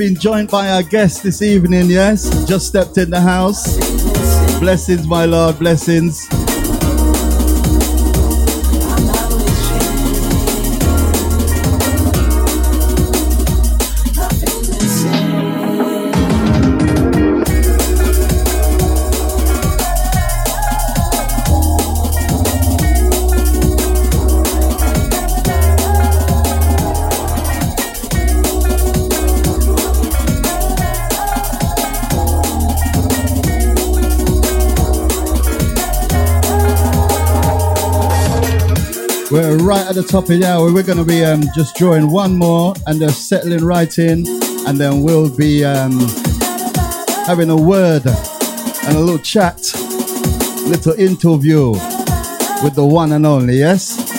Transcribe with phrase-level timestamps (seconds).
[0.00, 2.46] been joined by our guest this evening, yes?
[2.46, 3.76] Just stepped in the house.
[4.58, 6.39] Blessings, my Lord, blessings.
[39.90, 40.72] At the top of the hour.
[40.72, 44.24] We're going to be um, just drawing one more and then settling right in,
[44.68, 45.98] and then we'll be um,
[47.26, 49.56] having a word and a little chat,
[50.68, 51.70] little interview
[52.62, 54.09] with the one and only, yes?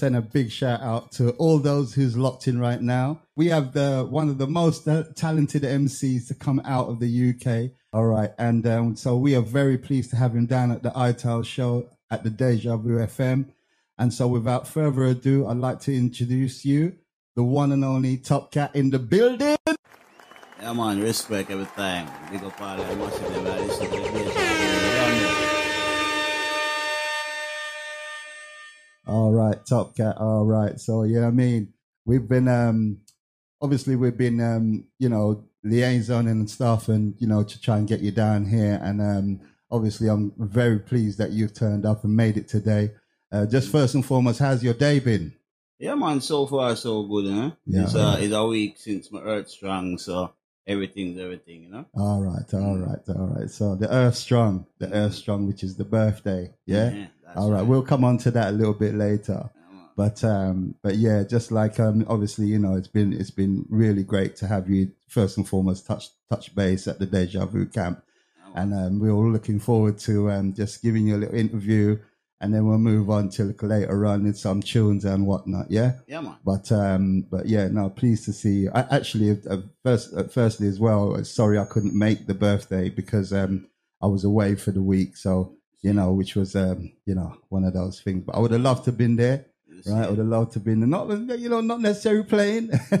[0.00, 3.20] Send a big shout out to all those who's locked in right now.
[3.36, 7.34] We have the one of the most uh, talented MCs to come out of the
[7.34, 7.72] UK.
[7.92, 10.90] All right, and um, so we are very pleased to have him down at the
[10.96, 13.50] Ital show at the Deja Vu FM.
[13.98, 16.94] And so, without further ado, I'd like to introduce you,
[17.36, 19.58] the one and only Top Cat in the building.
[20.62, 22.08] Yeah, man, respect every time.
[22.30, 22.78] Big up all
[29.50, 30.16] right, Top Cat.
[30.18, 30.78] All right.
[30.80, 31.72] So, yeah, I mean,
[32.04, 32.98] we've been, um,
[33.60, 37.88] obviously, we've been, um, you know, liaisoning and stuff and, you know, to try and
[37.88, 38.80] get you down here.
[38.82, 42.92] And um, obviously, I'm very pleased that you've turned up and made it today.
[43.32, 45.32] Uh, just first and foremost, how's your day been?
[45.78, 47.50] Yeah, man, so far so good, eh?
[47.66, 47.82] Yeah.
[47.84, 50.32] It's, uh, it's a week since my earth strong, so
[50.66, 51.86] everything's everything, you know?
[51.94, 53.48] All right, all right, all right.
[53.48, 56.52] So the Earth Strong, the Earth Strong, which is the birthday.
[56.66, 56.90] Yeah.
[56.90, 57.58] Yeah, that's all right.
[57.58, 57.66] right.
[57.66, 59.50] We'll come on to that a little bit later.
[59.96, 64.02] But um, but yeah, just like um, obviously, you know, it's been it's been really
[64.02, 68.02] great to have you first and foremost touch touch base at the Deja Vu camp,
[68.54, 71.98] and um, we're all looking forward to um, just giving you a little interview,
[72.40, 75.70] and then we'll move on to later on in some tunes and whatnot.
[75.70, 75.96] Yeah.
[76.06, 76.36] Yeah, man.
[76.46, 78.70] But um, but yeah, no, pleased to see you.
[78.74, 83.34] I actually, uh, first, uh, firstly as well, sorry I couldn't make the birthday because
[83.34, 83.66] um,
[84.00, 85.18] I was away for the week.
[85.18, 88.24] So you know, which was um, you know, one of those things.
[88.24, 89.46] But I would have loved to have been there.
[89.86, 92.64] Right, I would have loved to have been not you know not necessarily playing.
[92.92, 92.98] you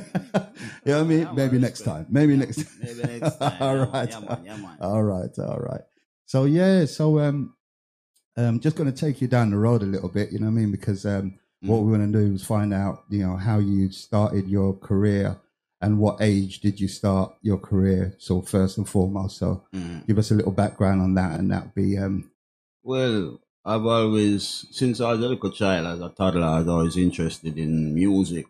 [0.84, 1.18] what I mean?
[1.20, 2.06] Yeah, man, Maybe next time.
[2.08, 2.64] Maybe next.
[2.82, 3.56] Maybe next time.
[3.60, 3.90] all yeah, man.
[3.92, 4.08] right.
[4.10, 4.42] Yeah, man.
[4.44, 4.76] Yeah, man.
[4.80, 5.82] All right, all right.
[6.24, 7.54] So yeah, so um,
[8.36, 10.32] um, just going to take you down the road a little bit.
[10.32, 10.70] You know what I mean?
[10.70, 14.48] Because um, what we want to do is find out, you know, how you started
[14.48, 15.36] your career
[15.82, 18.14] and what age did you start your career.
[18.18, 20.06] So first and foremost, so Mhm.
[20.06, 22.30] give us a little background on that, and that'd be um,
[22.82, 26.96] Well, I've always, since I was a little child, as a toddler, I was always
[26.96, 28.46] interested in music.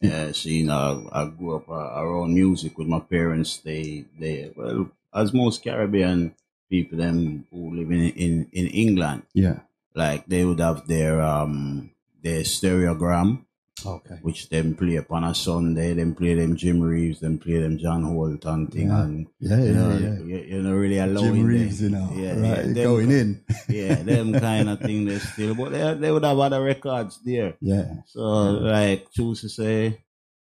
[0.00, 3.58] Yeah, so, you know, I grew up uh, around music with my parents.
[3.58, 6.34] They, they, well, as most Caribbean
[6.68, 9.60] people, them who live in, in, in England, yeah,
[9.94, 11.90] like they would have their, um,
[12.22, 13.44] their stereogram
[13.84, 14.14] Okay.
[14.22, 18.04] which them play upon a Sunday, them play them Jim Reeves, them play them John
[18.04, 19.02] Holt and thing, Yeah.
[19.02, 20.18] and Yeah, you yeah, know, yeah.
[20.20, 21.70] You, you're not really allowing Jim them.
[21.80, 22.58] You know, yeah, right?
[22.58, 23.44] yeah, them going in.
[23.68, 27.54] yeah, them kind of thing they still, but they, they would have other records there.
[27.60, 28.02] Yeah.
[28.06, 29.98] So, like, choose to say,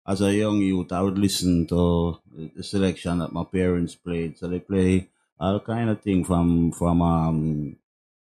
[0.05, 2.17] as a young youth, I would listen to
[2.55, 4.37] the selection that my parents played.
[4.37, 5.07] So they play
[5.39, 7.77] all kind of thing from from um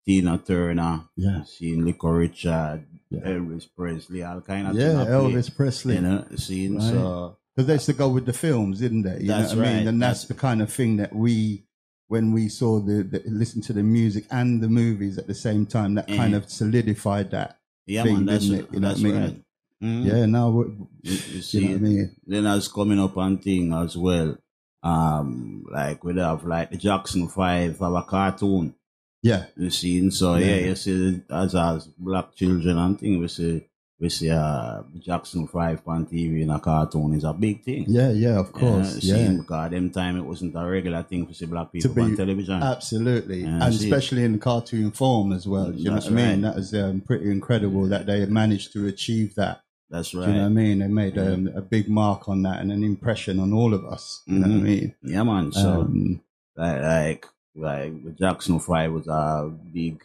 [0.06, 1.42] Tina Turner, Yeah.
[1.44, 3.20] seeing Little Richard, Yeah.
[3.20, 5.00] Elvis Presley, all kind of Yeah.
[5.02, 5.94] I play, Elvis Presley.
[5.96, 6.82] you know, seeing Right.
[6.90, 9.20] so Because they used to go with the films, didn't they?
[9.22, 9.88] You That's know what I mean?
[9.88, 11.64] And that's, That's- the kind of thing that we,
[12.08, 15.64] when we saw the, the listen to the music and the movies at the same
[15.66, 16.36] time, that kind Mhm.
[16.36, 17.58] of solidified that.
[17.88, 18.66] yeah, thing, man, that's it?
[18.72, 19.14] You know what I mean?
[19.14, 19.42] right.
[19.82, 20.04] Mhm.
[20.06, 22.16] Yeah, now You, you you see, know what I mean?
[22.26, 24.36] then as coming up on thing as well.
[24.82, 28.74] Um, like we have like the Jackson Five our cartoon.
[29.22, 30.46] Yeah, You see, so Yeah.
[30.46, 33.66] yeah, you see as as black children and thing we see
[33.98, 37.86] we see uh Jackson Five on TV in a cartoon is a big thing.
[37.88, 38.38] yeah, yeah.
[38.38, 41.72] Of course, yeah, see, because them time it wasn't a regular thing for see black
[41.72, 42.62] people be- on television.
[42.62, 45.72] absolutely, Yeah, and especially in cartoon form as well.
[45.72, 46.42] You know That's what I mean?
[46.42, 46.52] right.
[46.54, 49.62] That is um, pretty incredible that they managed to achieve that.
[49.88, 50.28] That's Do right.
[50.28, 50.78] you know what I mean?
[50.80, 54.22] They made um, a big mark on that and an impression on all of us.
[54.26, 54.62] You know what I Mhm.
[54.62, 54.94] mean?
[55.02, 55.52] yeah, man.
[55.52, 56.20] So Um,
[56.56, 57.26] like like
[57.56, 60.02] like the Jackson Five was a big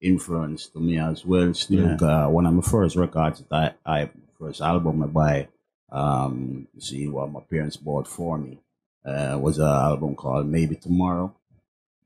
[0.00, 1.52] influence to me as well.
[1.54, 2.24] Still, Yeah.
[2.26, 5.48] uh, one of my first records that I, I first album I buy,
[5.90, 8.58] um, see what my parents bought for me,
[9.04, 11.34] uh, was an album called Maybe Tomorrow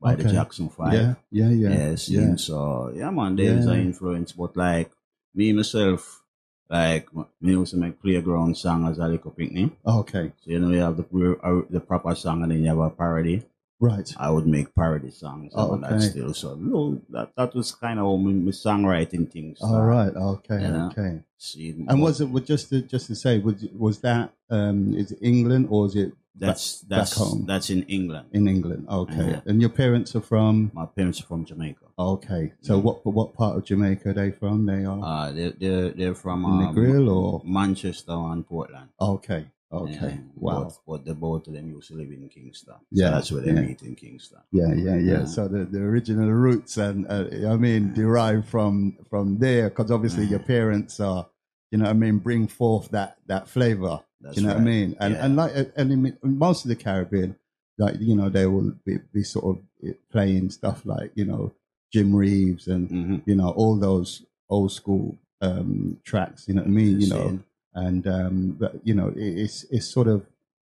[0.01, 0.93] by the Jackson Five.
[0.93, 2.35] yeah, yeah, yeah, Yeah, yeah.
[2.35, 3.73] so yeah, man, there's Yeah.
[3.73, 4.91] an influence, but like
[5.35, 6.21] me myself,
[6.69, 7.07] like
[7.41, 9.71] me also make playground song as a little picnic.
[9.85, 12.79] Okay, So you know you have the uh, the proper song and then you have
[12.79, 13.43] a parody.
[13.89, 14.09] Right.
[14.27, 16.33] I would make parody songs Oh, and all that still.
[16.33, 19.57] So no, that that was kind of my, my songwriting things.
[19.61, 20.13] All right.
[20.33, 20.61] Okay.
[20.61, 20.87] Yeah.
[20.87, 21.13] Okay.
[21.37, 24.25] See, And was it just to, just to say was was that
[24.57, 26.11] um is it England or is it
[26.43, 27.45] that's back that's home?
[27.51, 28.27] that's in England.
[28.31, 28.83] in England?
[28.89, 29.27] Okay.
[29.31, 29.41] Yeah.
[29.49, 31.85] And your parents are from My parents are from Jamaica.
[32.15, 32.53] Okay.
[32.67, 32.83] So Mm.
[32.85, 34.65] what what part of Jamaica are they from?
[34.71, 38.89] They are Uh, they they're they're from um, grill or Manchester and Portland.
[38.99, 39.43] Okay.
[39.73, 40.19] Okay.
[40.35, 40.71] Wow.
[40.87, 42.75] But the both of them used to live in Kingston.
[42.75, 43.61] So Yeah, that's where they yeah.
[43.61, 44.39] meet in Kingston.
[44.51, 45.19] Yeah, yeah, yeah.
[45.19, 45.25] Yeah.
[45.25, 50.25] So the, the original roots and uh, I mean derived from from there because obviously
[50.25, 51.27] your parents are,
[51.71, 53.99] you know, what I mean, bring forth that that flavor.
[54.21, 54.95] That's you know what I mean?
[54.99, 55.25] And Yeah.
[55.25, 57.35] and like and in most of the Caribbean,
[57.77, 61.51] like you know, they will be, be sort of eh, playing stuff like you know
[61.91, 63.21] Jim Reeves and Mhm.
[63.25, 66.47] you know all those old school um, tracks.
[66.47, 67.01] You know what I mean?
[67.01, 67.39] You know?
[67.75, 70.25] And um, but you know, it, it's it's sort of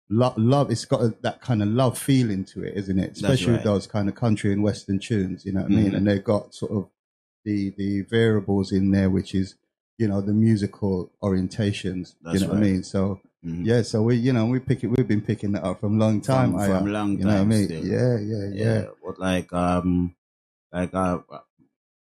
[0.09, 0.37] love.
[0.39, 3.13] love it's got a, that kind of love feeling to it, isn't it?
[3.13, 5.45] Especially with those kind of country and western tunes.
[5.47, 5.91] You know what I mean?
[5.93, 5.97] Mhm.
[5.97, 6.89] And they've got sort of
[7.45, 9.55] the the variables in there, which is
[9.99, 12.15] you know the musical orientations.
[12.23, 12.83] That's you know what I mean?
[12.83, 13.65] So Mhm.
[13.65, 14.89] yeah, so we you know we pick it.
[14.89, 16.53] We've been picking that up from a long time.
[16.53, 17.65] From, I, from long you know what I mean?
[17.65, 17.87] still.
[17.87, 18.85] Yeah, yeah, yeah.
[19.05, 20.15] But like um
[20.73, 21.21] like uh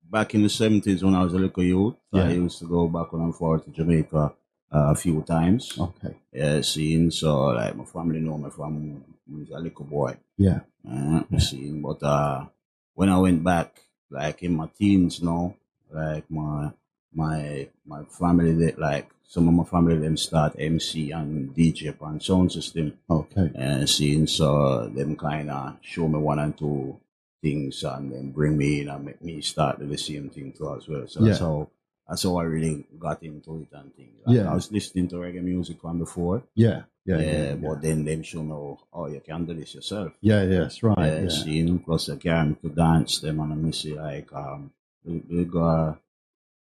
[0.09, 2.23] back in the seventies when I was a little youth, Yeah.
[2.27, 4.33] I used to go back and forth to Jamaica
[4.73, 5.77] uh, a few times.
[5.79, 6.15] Okay.
[6.33, 9.05] Yeah, seeing so like my family know me from when
[9.37, 10.17] I was a little boy.
[10.37, 10.59] Yeah.
[10.89, 12.45] Uh, seeing but uh
[12.93, 15.55] when I went back like in my teens now,
[15.91, 16.71] like my
[17.13, 22.19] my my family they like some of my family them start MC and DJ on
[22.19, 23.51] sound system Okay.
[23.55, 26.99] and seeing so them kind of show me one and two
[27.41, 30.75] things and then bring me in and make me start do the same thing too
[30.75, 31.07] as well.
[31.07, 31.45] So that's Yeah.
[31.47, 31.69] how
[32.07, 34.15] that's how I really got into it and things.
[34.25, 34.51] Like, Yeah.
[34.51, 36.43] I was listening to reggae music from before.
[36.53, 36.83] Yeah.
[37.05, 37.17] Yeah.
[37.17, 37.43] Yeah, Yeah.
[37.49, 37.55] Yeah.
[37.55, 40.13] but then them show know, oh, oh you can do this yourself.
[40.21, 40.43] Yeah.
[40.43, 40.97] yeah, That's right.
[40.99, 41.29] Yeah, Yeah.
[41.29, 44.71] seeing plus I can to dance them and I miss it like um
[45.03, 45.99] we, we got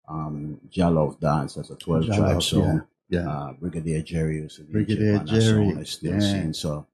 [0.08, 2.84] um Jah Love dance as a twelve Jah Love, tribe song.
[3.10, 3.30] Yeah.
[3.30, 5.76] Uh, Brigadier Jerry used to Brigadier Jerry.
[5.78, 6.20] I still yeah.
[6.20, 6.88] sing so.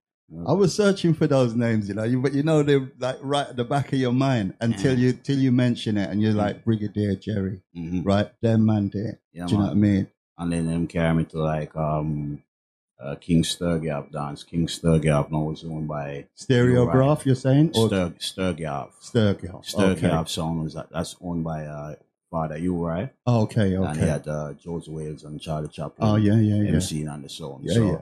[0.47, 3.47] I was searching for those names, you know, you, but you know they're like right
[3.47, 6.63] at the back of your mind until you till you mention it, and you're like
[6.63, 8.05] Brigadier Jerry, Mhm.
[8.05, 8.31] right?
[8.41, 9.19] Them man there.
[9.33, 10.07] Yeah, Do you know what I mean?
[10.37, 12.43] And then them carry me to like um
[13.01, 14.43] uh, King Sturgav dance.
[14.43, 18.89] King Sturgav now was owned by Stereograph, you're saying, or Stur Sturgav.
[19.01, 19.65] Sturgill?
[19.65, 21.95] Sturgav sound was that, that's owned by uh
[22.29, 23.09] Father U-Roy.
[23.25, 23.75] Okay, okay.
[23.75, 24.11] And he okay.
[24.11, 26.07] had uh, Josey Wales and Charlie Chaplin.
[26.07, 26.73] Oh yeah, yeah, yeah.
[26.73, 27.63] MC on the sound.
[27.63, 28.01] Yeah, so yeah.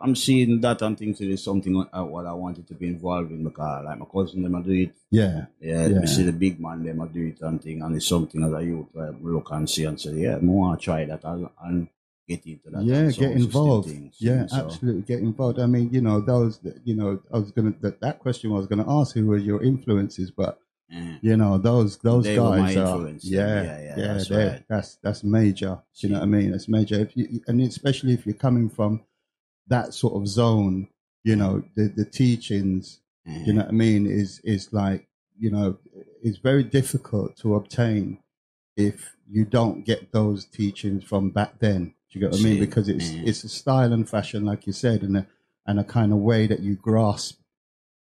[0.00, 3.44] I'm seeing that and thinking it's something uh, what I wanted to be involved in
[3.44, 4.94] because like my cousin them I do it.
[5.10, 6.04] Yeah, Yeah, Yeah.
[6.06, 8.62] see the big man them I do it and thing and it's something as a
[8.64, 8.86] youth
[9.22, 11.88] look and see and say, Yeah, more I try that and, and
[12.26, 12.82] get into that.
[12.84, 12.96] yeah.
[12.98, 13.88] and Get involved.
[13.88, 14.10] thing.
[14.18, 15.02] Yeah, So, absolutely.
[15.02, 15.58] Get involved.
[15.60, 16.58] I mean, you know, those.
[16.84, 19.62] You know, I was gonna that, that question I was gonna ask who were your
[19.62, 20.58] influences, but
[20.90, 21.16] eh.
[21.20, 24.64] You know those those They guys are yeah yeah, yeah, yeah, that's right.
[24.68, 25.78] that's that's major.
[26.00, 26.50] Do you know what I mean?
[26.52, 26.96] That's major.
[27.00, 29.00] If you, and especially if you're coming from
[29.68, 30.88] that sort of zone,
[31.24, 33.00] you know the the teachings.
[33.26, 33.42] eh.
[33.46, 34.06] You know what I mean?
[34.06, 35.78] Is is like you know
[36.22, 38.18] it's very difficult to obtain
[38.76, 41.94] if you don't get those teachings from back then.
[42.10, 42.58] Do you get what I mean?
[42.60, 43.26] Because it's mm.
[43.26, 45.26] it's a style and fashion, like you said, and a
[45.66, 47.38] and a kind of way that you grasp,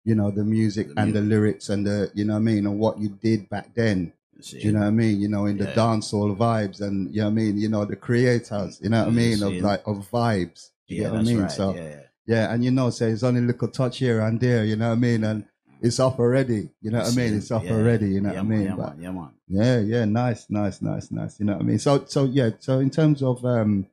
[0.05, 2.65] you know, the music The and the lyrics and the you know what I mean,
[2.65, 4.13] and what you did back then.
[4.51, 5.19] Do you know what I mean?
[5.19, 5.75] You know, in the Yeah.
[5.75, 7.57] dancehall vibes and you know what I mean.
[7.57, 8.79] You know, the creators.
[8.81, 10.69] You know what I Mm, mean of like of vibes.
[10.89, 11.41] Do you yeah, get what I mean?
[11.41, 11.51] right.
[11.51, 12.01] So yeah, yeah.
[12.27, 14.89] yeah, and you know, so it's only a little touch here and there, you know
[14.89, 15.23] what I mean?
[15.23, 15.45] And
[15.81, 17.35] it's off already, you know what I mean?
[17.35, 18.61] It's off yeah, already, you know yeah, what I mean?
[18.63, 19.29] Yeah, But yeah, man.
[19.47, 21.79] yeah, yeah, nice, nice, nice, nice, you know what I mean?
[21.79, 23.87] So, so yeah, so in terms of um,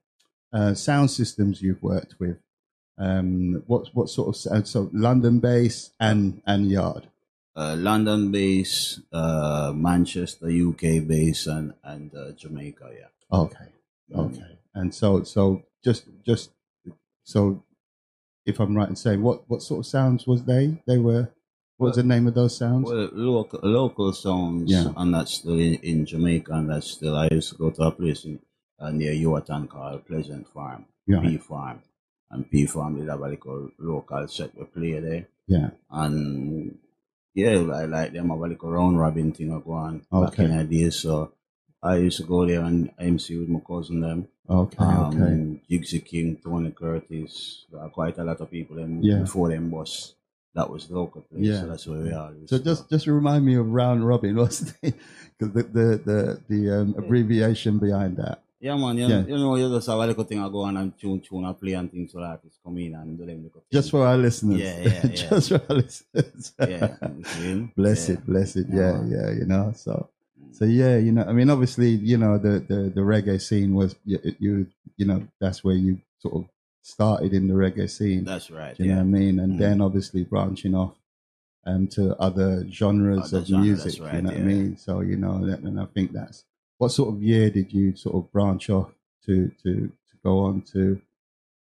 [0.53, 2.38] uh, sound systems you've worked with,
[2.99, 4.67] um, what what sort of sound?
[4.67, 7.09] So London bass and and yard.
[7.55, 12.91] Uh, London base, uh, Manchester, UK base, and and uh, Jamaica.
[12.99, 13.38] Yeah.
[13.38, 13.69] Okay,
[14.12, 14.26] Mm.
[14.35, 16.50] okay, and so so just just
[17.26, 17.62] so
[18.47, 20.64] if I'm right in saying what what sort of sounds was they?
[20.87, 21.25] They were.
[21.78, 22.88] What was the name of those sounds?
[22.88, 24.92] Well, local local songs, Yeah.
[24.97, 27.16] and that's still in, in Jamaica, and that's still.
[27.16, 28.38] I used to go to a place in,
[28.80, 31.21] uh, near Yuatan called Pleasant Farm, Yeah.
[31.21, 31.80] P Farm,
[32.30, 35.71] and P Farm did have a little local set we play there, Yeah.
[35.90, 36.78] and
[37.35, 40.45] yeah, I like them have a little round robin thing I go on back Okay.
[40.47, 40.97] in the days.
[40.97, 41.33] So
[41.93, 44.28] I used to go there and MC with my cousin them.
[44.49, 44.76] Okay.
[44.78, 45.61] Um, okay.
[45.71, 49.19] Jigsy King, Tony Curtis, uh, quite a lot of people them Yeah.
[49.26, 50.14] before them was
[50.55, 51.43] that was the local place.
[51.45, 51.61] Yeah.
[51.61, 52.33] So that's where we are.
[52.47, 54.37] So just just remind me of round robin.
[54.40, 54.95] What's the
[55.38, 58.43] because the the the, the um, abbreviation behind that?
[58.59, 58.97] Yeah, man.
[58.97, 59.23] You, Yeah.
[59.26, 61.61] you know, you just have a little thing I go on and tune, tune, and
[61.61, 64.16] play and things so that artists come in and do them little Just for our
[64.16, 64.59] listeners.
[64.59, 65.28] Yeah, yeah, yeah.
[65.28, 66.52] just for our listeners.
[66.59, 66.97] yeah,
[67.76, 68.14] bless yeah.
[68.14, 68.66] it, bless it.
[68.73, 69.31] Yeah, Yeah, yeah.
[69.38, 69.73] You know.
[69.76, 70.09] So
[70.53, 70.97] so yeah.
[70.97, 71.25] You know.
[71.25, 75.26] I mean, obviously, you know, the the the reggae scene was you you, you know
[75.41, 76.45] that's where you sort of
[76.83, 78.25] started in the reggae scene.
[78.25, 78.79] That's right.
[78.79, 79.38] You know what I mean?
[79.41, 79.59] And Mm.
[79.59, 80.95] then obviously branching off
[81.67, 83.85] um, to other genres Other of genre, music.
[83.85, 84.76] that's you right, know what I mean?
[84.76, 86.45] So you know, and I think that's
[86.79, 88.91] what sort of year did you sort of branch off
[89.26, 91.00] to to to go on to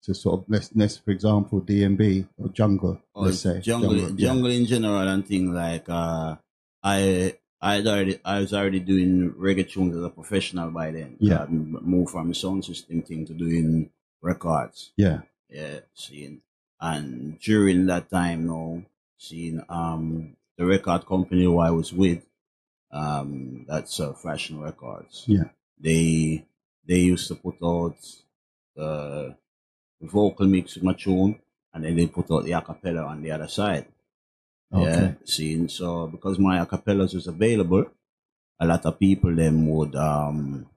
[0.04, 4.28] to sort of let's, let's for example DnB or Jungle, Oh, let's say jungle, yeah.
[4.28, 6.36] jungle in general and things like uh,
[6.84, 7.37] I.
[7.62, 11.18] I already, I was already doing reggae tunes as a professional by then.
[11.20, 11.44] Yeah.
[11.44, 13.90] I moved from sound system thing to doing
[14.22, 14.92] records.
[14.96, 16.42] Yeah, yeah, seeing
[16.80, 18.84] and during that time now,
[19.18, 22.26] seeing um the record company who I was with,
[22.92, 25.24] um that's uh, Fashion Records.
[25.28, 25.50] Yeah.
[25.80, 26.46] They
[26.88, 27.98] they used to put out
[28.76, 29.36] the
[30.02, 31.40] vocal mix with my tune
[31.74, 33.88] and then they put out the acapella on the other side.
[34.72, 37.86] Yeah, okay, seeing so because my acapellas was available,
[38.60, 40.68] a lot of people then would um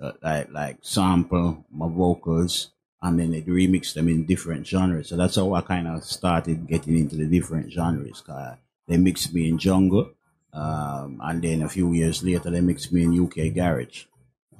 [0.00, 2.70] uh, like like sample my vocals
[3.02, 5.08] and then they'd remix them in different genres.
[5.08, 8.20] So that's how I kind of started getting into the different genres.
[8.20, 8.56] 'cause
[8.88, 10.10] they mixed me in jungle,
[10.52, 14.04] um, and then a few years later they mixed me in UK garage.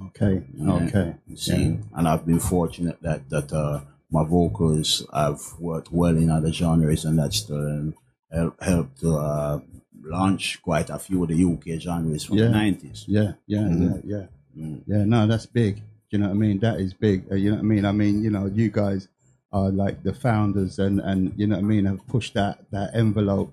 [0.06, 0.72] okay, Yeah.
[0.86, 1.14] okay.
[1.34, 6.52] See, and I've been fortunate that that uh, my vocals have worked well in other
[6.52, 7.92] genres, and that's the
[8.32, 9.60] help, helped to uh,
[10.02, 12.44] launch quite a few of the UK genres from Yeah.
[12.46, 13.04] the nineties.
[13.08, 14.02] Yeah, yeah, Mhm.
[14.04, 14.26] yeah, yeah.
[14.64, 14.82] Mm.
[14.86, 15.76] Yeah, no, that's big.
[15.76, 15.82] Do
[16.16, 16.58] you know what I mean?
[16.60, 17.24] That is big.
[17.30, 17.84] Uh, you know what I mean?
[17.84, 19.08] I mean, you know, you guys
[19.52, 22.94] are like the founders, and and you know what I mean, have pushed that that
[22.94, 23.52] envelope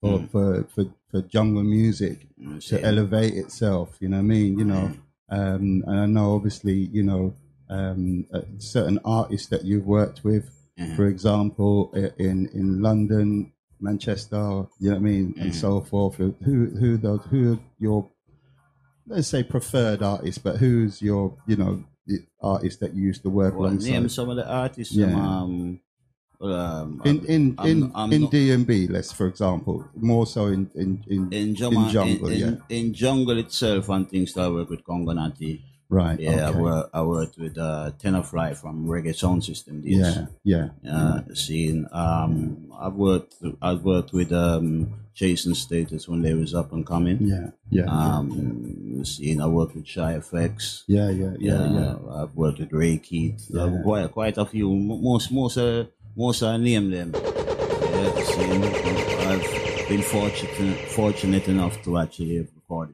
[0.00, 0.30] for Mm.
[0.30, 2.26] for, for for jungle music
[2.68, 3.96] to elevate itself.
[4.00, 4.58] You know what I mean?
[4.58, 4.90] You know,
[5.28, 7.34] um, and I know obviously, you know,
[7.68, 10.96] um, uh, certain artists that you've worked with, Mhm.
[10.96, 13.51] for example, in in London,
[13.82, 15.54] Manchester, you know what I mean, and Mhm.
[15.54, 16.16] so forth.
[16.16, 16.32] Who
[16.80, 18.08] who those who are your
[19.06, 23.30] let's say preferred artists, but who's your you know the artist that you used to
[23.30, 23.90] work Well, alongside?
[23.90, 24.94] name some of the artists.
[24.94, 25.14] Yeah.
[25.14, 25.80] Um,
[26.40, 30.70] well, um, in in I'm- in I'm in DnB, let's for example, more so in
[30.74, 32.46] in, in, in, Jama- jungle, in, yeah.
[32.46, 35.62] in, in jungle itself and things that I work with Congo Natty.
[35.92, 36.58] Right, Yeah, I, okay.
[36.58, 39.82] work, I worked with uh, Tenor Fly from Reggae Sound System.
[39.82, 39.98] Days.
[39.98, 41.86] yeah, yeah, uh, scene.
[41.92, 43.34] Um, I've worked.
[43.60, 47.18] I've worked with um, Chase and Status when they was up and coming.
[47.20, 49.42] yeah, yeah, Um, scene.
[49.42, 50.84] I worked with Shy FX.
[50.88, 51.96] yeah, yeah, yeah, yeah.
[52.22, 53.44] I've worked with Ray Keith.
[53.50, 53.80] Yeah.
[53.84, 54.70] Quite quite a few.
[54.74, 55.84] Most most uh,
[56.16, 57.12] most I name them.
[57.14, 58.64] Yeah, scene.
[59.28, 62.48] I've been fortunate fortunate enough to actually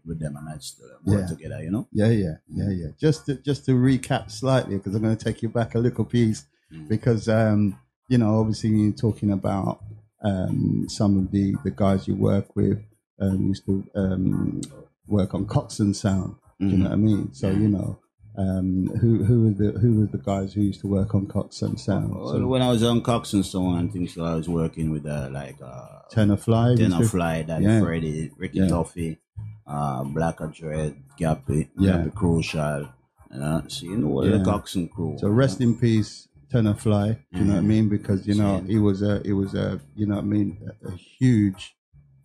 [0.06, 1.26] with them and that's uh, work Yeah.
[1.35, 1.62] together.
[1.62, 1.88] You know.
[1.92, 2.87] Yeah, yeah, yeah, yeah.
[2.99, 6.04] Just to, just to recap slightly, because I'm going to take you back a little
[6.04, 6.87] piece, Mm.
[6.88, 9.83] because um, you know, obviously you're talking about
[10.22, 12.79] um, some of the the guys you work with,
[13.20, 14.61] um, used to um,
[15.07, 16.35] work on Coxsone Sound.
[16.61, 17.33] Do you know what I mean?
[17.33, 17.98] So you know,
[18.38, 21.79] um, who who were the who were the guys who used to work on Coxsone
[21.79, 22.14] Sound?
[22.14, 24.48] Well, So when I was on Cox and so on and things, so I was
[24.48, 27.81] working with uh, like uh, Tenor Fly, Tenor Fly, Daddy Yeah.
[27.81, 28.68] Freddy, Ricky Yeah.
[28.68, 29.18] Duffy,
[29.66, 31.92] uh, Black Dread, Gappy, Yeah.
[32.05, 32.88] Gappy Crucial,
[33.35, 34.38] uh, so you know Yeah.
[34.38, 35.16] the Coxsone crew.
[35.18, 37.18] So rest in peace, Tenor Fly.
[37.33, 37.88] Do you know what I mean?
[37.88, 40.88] Because you know he was a he was a you know what I mean a,
[40.88, 41.74] a huge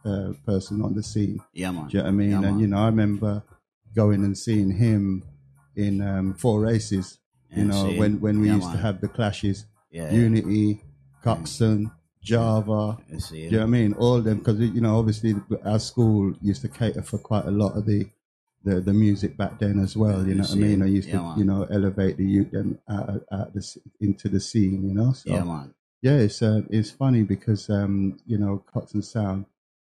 [0.05, 1.39] uh, person on the scene.
[1.53, 1.87] Yeah, man.
[1.87, 2.43] Do you know what I mean?
[2.43, 3.41] And you know I remember
[3.95, 5.23] going and seeing him
[5.75, 7.19] in um, Four Aces.
[7.49, 7.97] You Yeah, know see?
[7.99, 10.81] when when we Yeah, used to have the clashes, yeah, Unity,
[11.23, 12.97] Coxsone, Java.
[13.09, 13.93] Do you know what I mean?
[13.93, 17.51] All of them because you know obviously our school used to cater for quite a
[17.51, 18.09] lot of the
[18.63, 20.25] the, the music back then as well.
[20.25, 20.81] You know what I mean?
[20.81, 21.37] I used to man.
[21.37, 24.87] you know elevate the youth them out, out the, into the scene.
[24.87, 25.73] You know, so yeah, man.
[26.01, 29.45] yeah, it's uh, it's funny because um, you know Cox and Sound.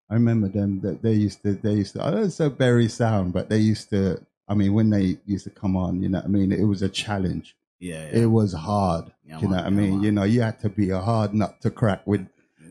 [0.08, 3.32] I remember them that they used to they used to I don't say Berry Sound,
[3.32, 4.24] but they used to.
[4.48, 6.82] I mean, when they used to come on, you know, what I mean, it was
[6.82, 7.56] a challenge.
[7.78, 8.22] Yeah, yeah.
[8.22, 9.12] It was hard.
[9.24, 10.02] Yeah, you know I mean?
[10.02, 12.26] You know, you had to be a hard nut to crack with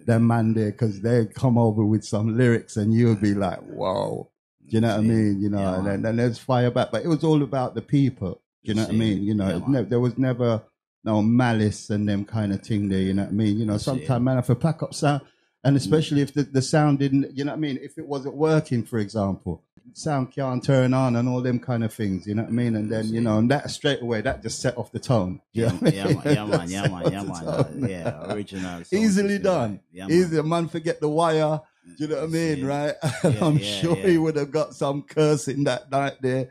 [0.06, 3.60] them man there because they'd come over with some lyrics and you would be like,
[3.60, 4.30] whoa.
[4.68, 5.42] Do you know what I mean?
[5.42, 7.82] You know, Yeah, and then, then there's fire back, but it was all about the
[7.82, 8.42] people.
[8.64, 9.24] Do you know what I mean?
[9.24, 10.64] You know, Yeah, there was never
[11.04, 13.00] no malice and them kind of thing there.
[13.00, 13.60] You know what I mean?
[13.60, 15.22] You know, sometimes man, if a pack up sound,
[15.65, 17.80] and especially if the, the sound didn't, you know what I mean?
[17.82, 19.62] If it wasn't working, for example,
[19.93, 22.28] sound can't turn on and all them kind of things.
[22.28, 22.75] You know what I mean?
[22.75, 25.41] And then you know, and that straight away that just set off the tone.
[25.54, 27.47] You Yeah, know yeah, man, yeah, man, yeah, man, yeah, man.
[27.47, 28.82] uh, yeah, original.
[28.91, 29.80] Easily done.
[29.91, 30.17] Yeah, man.
[30.17, 31.62] Easy, a man forget the wire.
[31.97, 32.63] Do you know what I mean, See.
[32.63, 32.93] right?
[33.23, 34.08] Yeah, I'm yeah, sure yeah.
[34.08, 36.49] he would have got some cursing that night there.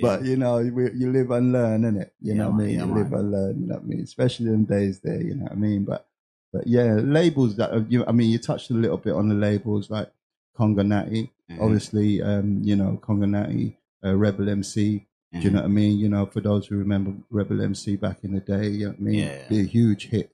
[0.00, 2.10] But you know, you, you live and learn, innit?
[2.20, 2.78] You Yeah, know what I mean?
[2.78, 3.60] yeah, you live and learn.
[3.60, 4.00] You know what I mean?
[4.00, 5.20] Especially in days there.
[5.20, 5.84] You know what I mean?
[5.84, 6.06] But
[6.54, 8.04] but yeah, labels that are- you.
[8.06, 10.10] I mean, you touched a little bit on the labels like
[10.56, 11.32] Congo Natty.
[11.50, 15.06] Mhm, Obviously, um, you know, Congo Natty, uh, Rebel MC.
[15.32, 15.52] Do you mhm.
[15.54, 15.98] know what I mean?
[15.98, 18.98] You know, for those who remember Rebel MC back in the day, you know what
[19.00, 19.14] I mean?
[19.14, 19.48] Yeah.
[19.48, 20.30] Be a huge hit,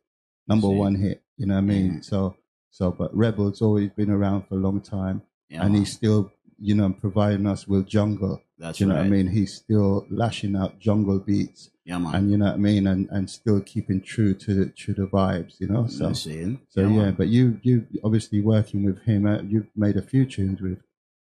[0.46, 0.74] number See.
[0.74, 1.22] one hit.
[1.38, 1.90] You know what I mean?
[1.94, 2.04] Mhm.
[2.04, 2.36] So
[2.72, 6.30] so, but Rebel's always been around for a long time, Yeah, and he's still,
[6.60, 8.42] you know, providing us with jungle.
[8.58, 9.00] That's you know right.
[9.00, 9.28] what I mean?
[9.28, 12.14] He's still lashing out jungle beats, Yeah, man.
[12.14, 15.06] and you know what I mean, and and still keeping true to the to the
[15.06, 15.58] vibes.
[15.60, 16.28] You know, so so
[16.76, 16.86] yeah.
[16.86, 17.14] man.
[17.14, 19.26] But you you obviously working with him.
[19.26, 20.80] Uh, you've made a few tunes with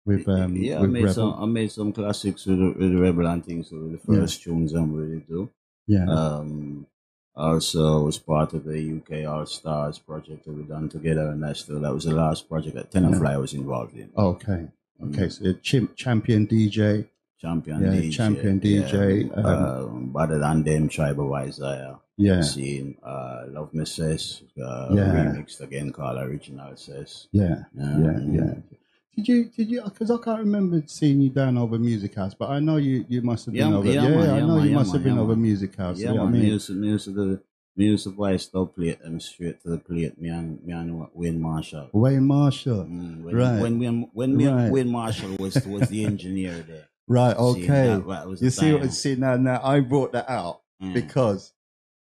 [0.06, 1.14] with um yeah, I made Rebel.
[1.14, 1.34] some.
[1.44, 3.70] I made some classics with the, with the Rebel and things.
[3.70, 4.20] So the Yeah.
[4.22, 5.50] first tunes I'm really do.
[5.86, 6.88] yeah, Um,
[7.36, 11.60] also was part of the UK All Stars project that we done together, and that's
[11.60, 14.10] still that was the last project that Tenor Fly was involved in.
[14.18, 14.70] okay.
[15.06, 15.30] Okay.
[15.30, 17.08] So chimp, champion DJ.
[17.40, 17.94] Champion DJ.
[17.94, 22.00] Yeah, DJ, champion DJ, yeah, um, better than them, Tribal Isaiah.
[22.20, 25.14] Yeah, Seeing uh, Love Me Says, uh, Yeah.
[25.14, 27.28] remixed again called Original Says.
[27.32, 28.54] yeah, yeah, Um, yeah.
[29.16, 29.46] Did you?
[29.46, 29.82] Did you?
[29.84, 33.06] Because I can't remember seeing you down over Music House, but I know you.
[33.08, 33.88] You must have been Yeah, over.
[33.92, 35.36] yeah, Yeah, man, I know man, you yeah, must have been yeah, over.
[35.36, 36.00] Music House.
[36.00, 36.34] Yeah, you know man.
[36.34, 36.42] I mean?
[36.50, 37.42] Music, music, the
[37.78, 40.20] music voice stop plate them straight to the plate.
[40.20, 41.90] Me and me and Wayne Marshall.
[41.94, 42.86] Wayne Marshall.
[42.86, 43.62] Mm, when, Right.
[43.62, 44.72] when when when me Right.
[44.72, 46.86] Wayne Marshall was was the engineer there.
[47.08, 47.36] Right.
[47.38, 47.88] Okay.
[47.88, 49.38] that- you see what see now?
[49.38, 50.94] Now I brought that out Mm.
[50.94, 51.54] because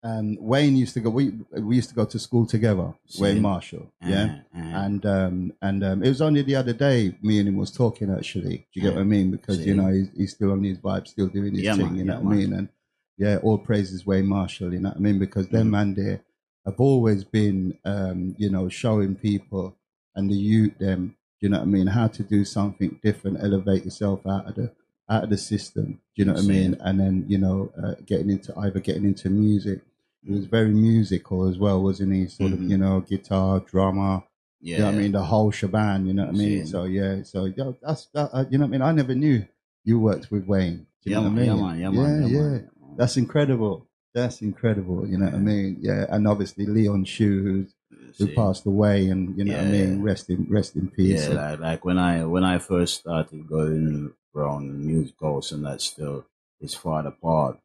[0.06, 1.10] um, Wayne used to go.
[1.10, 2.94] We we used to go to school together.
[3.08, 3.22] See?
[3.22, 3.86] Wayne Marshall.
[4.06, 4.40] Yeah.
[4.54, 7.56] Uh, uh, And um, and um, it was only the other day me and him
[7.58, 8.58] was talking actually.
[8.74, 9.32] Do you get what I mean?
[9.32, 11.86] Because you know he's, he's still on his vibe, still doing his Yeah, thing.
[11.86, 12.54] man, you know yeah, what I mean?
[12.54, 12.68] And
[13.18, 14.74] yeah, all praises Wayne Marshall.
[14.74, 15.20] You know what I mean?
[15.20, 15.72] Because them Mhm.
[15.72, 16.22] man there
[16.66, 19.76] have always been, um, you know, showing people
[20.16, 21.16] and the youth them.
[21.42, 21.88] You know what I mean?
[21.88, 24.72] How to do something different, elevate yourself out of the
[25.10, 25.86] out of the system.
[26.16, 26.78] Do you know what I mean?
[26.80, 29.82] And then you know, uh, getting into either getting into music.
[30.26, 32.28] He was very musical as well, wasn't he?
[32.28, 32.70] Sort of, Mhm.
[32.70, 34.24] you know, guitar, drummer,
[34.62, 35.12] yeah, you know what I mean?
[35.12, 36.66] The whole shebang, you know what I mean?
[36.66, 37.50] So yeah, so
[37.82, 38.82] that's that, uh, you know what I mean?
[38.82, 39.46] I never knew
[39.84, 40.88] you worked with Wayne.
[41.04, 42.42] Do you yeah, know what I yeah, man, yeah, man, yeah, yeah, yeah.
[42.42, 42.70] man.
[42.98, 43.88] That's incredible.
[44.14, 45.08] That's incredible.
[45.08, 45.78] You know what I mean?
[45.82, 47.74] Yeah, and obviously Leon Shu, who's,
[48.20, 49.86] who passed away, and you know what I Yeah.
[49.86, 50.02] mean?
[50.04, 51.28] Rest in rest in peace.
[51.28, 55.84] Yeah, like, like when I when I first started going around music course and that's
[55.86, 56.26] still
[56.60, 57.58] his father part.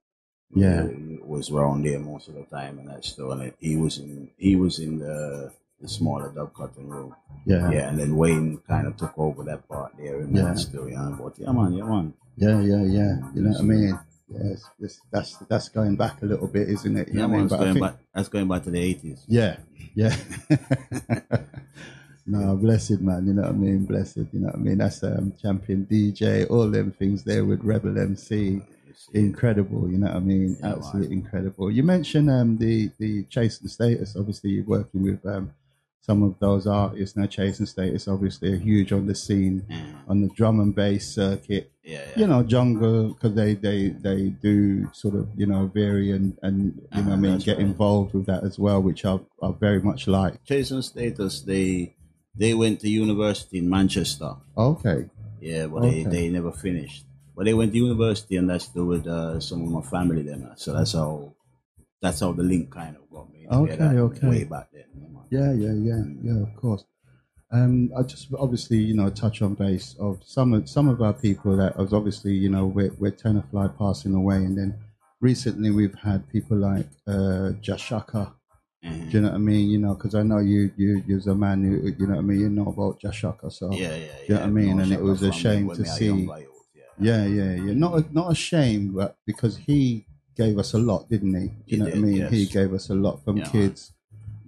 [0.55, 0.87] Yeah.
[1.25, 3.33] was around there most of the time, and that's still.
[3.33, 7.15] And he was in he was in the the smaller dub cutting room.
[7.45, 10.45] yeah, Yeah, and then Wayne kind of took over that part there, and Yeah.
[10.45, 11.15] that's still yeah.
[11.21, 12.15] But yeah, man, yeah, man.
[12.39, 13.13] yeah, yeah, yeah.
[13.35, 13.99] You know what I mean?
[14.31, 17.09] Yes, this, that's that's going back a little bit, isn't it?
[17.09, 17.49] You Yeah, know I mean?
[17.49, 17.97] That's going think- back.
[18.15, 19.25] That's going back to the eighties.
[19.27, 19.57] Yeah,
[19.95, 20.15] yeah.
[22.27, 23.85] no, blessed man, you know what I mean?
[23.87, 24.79] Blessed, you know what I mean?
[24.79, 28.61] That's um, champion DJ, all them things there with Rebel MC.
[29.15, 30.57] Incredible, you know what I mean?
[30.63, 31.71] Absolutely incredible.
[31.71, 34.17] You mentioned um, the the Chase and Status.
[34.19, 35.53] Obviously, you're working with um,
[36.09, 37.17] some of those artists.
[37.19, 40.75] Now, Chase and Status obviously are huge on the scene, Yeah, on the drum and
[40.75, 41.65] bass circuit.
[41.85, 42.19] yeah, yeah.
[42.21, 46.59] You know, jungle because they they they do sort of you know vary and and
[46.95, 47.67] you know what I mean get right.
[47.71, 50.35] involved with that as well, which I I very much like.
[50.45, 51.95] Chase and Status, they
[52.43, 54.33] they went to university in Manchester.
[54.57, 55.01] Okay,
[55.41, 56.11] Yeah, but they, Okay.
[56.15, 57.05] they never finished.
[57.37, 60.41] But they went to university, and that's still with uh, some of my family then.
[60.57, 61.35] So that's how
[62.03, 63.47] that's how the link kind of got me.
[63.51, 64.27] Okay, okay.
[64.29, 64.85] way back then.
[64.95, 65.25] you know.
[65.31, 66.85] yeah, yeah, yeah, yeah, of course.
[67.51, 71.15] Um, I just obviously you know touch on base of some of some of our
[71.15, 74.75] people that was obviously you know we're we're Tenor Fly passing away, and then
[75.21, 78.35] recently we've had people like uh, Jah Shaka.
[78.85, 79.11] Mhm.
[79.11, 79.71] Do you know what I mean?
[79.71, 82.23] You know, because I know you you you're a man who you know what I
[82.23, 82.41] mean.
[82.41, 84.05] You know about Jah Shaka, so Yeah, yeah, yeah.
[84.29, 84.77] You know what I mean?
[84.77, 86.85] No And it was a shame to see- yeah.
[87.01, 87.73] yeah, yeah, yeah.
[87.75, 90.07] Not a, not a shame, but because he
[90.39, 91.47] gave us a lot, didn't he?
[91.47, 92.17] You He know what I mean?
[92.23, 92.31] yes.
[92.33, 93.51] He gave us a lot from Yeah.
[93.51, 93.93] kids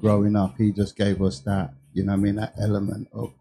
[0.01, 0.57] growing up.
[0.57, 1.75] He just gave us that.
[1.93, 2.37] You know what I mean?
[2.37, 3.33] That element of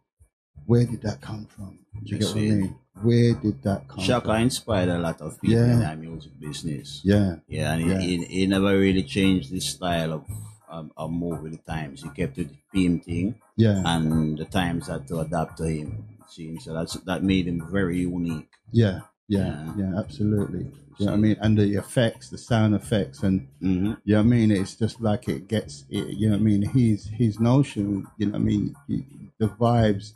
[0.66, 1.72] where did that come from?
[2.04, 2.76] Do you Yes, get what I mean?
[3.02, 4.04] Where did that come from?
[4.04, 4.42] Shaka from?
[4.42, 5.74] inspired a lot of people Yeah.
[5.74, 7.02] in that music business.
[7.04, 8.00] Yeah, Yeah, and Yeah.
[8.02, 10.24] He, he, he never really changed his style of
[10.72, 12.04] um, of move with the times.
[12.04, 16.06] He kept it the theme thing, yeah, and the times had to adapt to him.
[16.28, 18.52] See, so that's that made him very unique.
[18.72, 20.00] yeah, yeah, Yeah.
[20.00, 20.65] absolutely.
[21.00, 21.38] You know what I mean?
[21.42, 24.52] And the effects, the sound effects, and hmm You know what I mean?
[24.52, 26.62] It's just like it gets, it, you know what I mean?
[26.63, 28.76] His, his notion, you know what I mean?
[28.88, 29.06] He,
[29.39, 30.13] the vibes,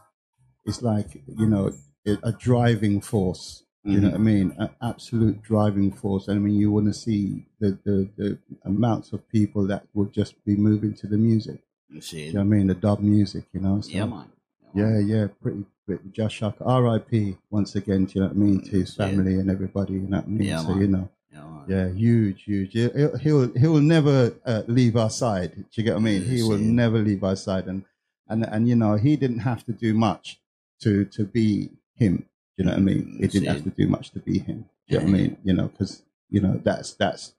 [0.65, 1.71] it's like, you know,
[2.07, 3.63] a a driving force.
[3.85, 4.55] You know what I mean?
[4.59, 6.29] An absolute driving force.
[6.29, 10.13] And I mean, you want to see the, the, the amounts of people that would
[10.13, 11.61] just be moving to the music.
[11.89, 12.67] You see, You know what I mean?
[12.67, 13.81] The dub music, you know?
[13.81, 14.31] So, yeah, man.
[14.73, 16.09] Yeah, yeah, pretty, pretty.
[16.11, 17.37] Jah Shaka, R.I.P.
[17.49, 18.61] once again, do you know what I mean?
[18.61, 19.07] To his Yeah.
[19.07, 20.47] family and everybody, you know what I mean?
[20.47, 20.81] Yeah, so, man.
[20.81, 21.09] you know.
[21.31, 21.63] Yeah.
[21.67, 22.73] Yeah, huge, huge.
[22.73, 25.55] He'll he'll, he'll never uh, leave our side.
[25.55, 26.23] Do you get what I mean?
[26.23, 26.71] He will yeah.
[26.71, 27.85] never leave our side, and
[28.27, 30.39] and and you know he didn't have to do much
[30.81, 32.17] to to be him.
[32.17, 32.25] Do
[32.57, 33.17] you know what I mean?
[33.19, 34.65] He didn't have to do much to be him.
[34.87, 35.37] Do you know what I mean?
[35.43, 37.33] You know, because you know that's that's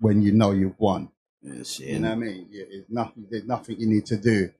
[0.00, 1.10] when you know you've won.
[1.42, 2.48] You see, You know what I mean?
[2.50, 3.26] It's nothing.
[3.30, 4.50] There's nothing you need to do.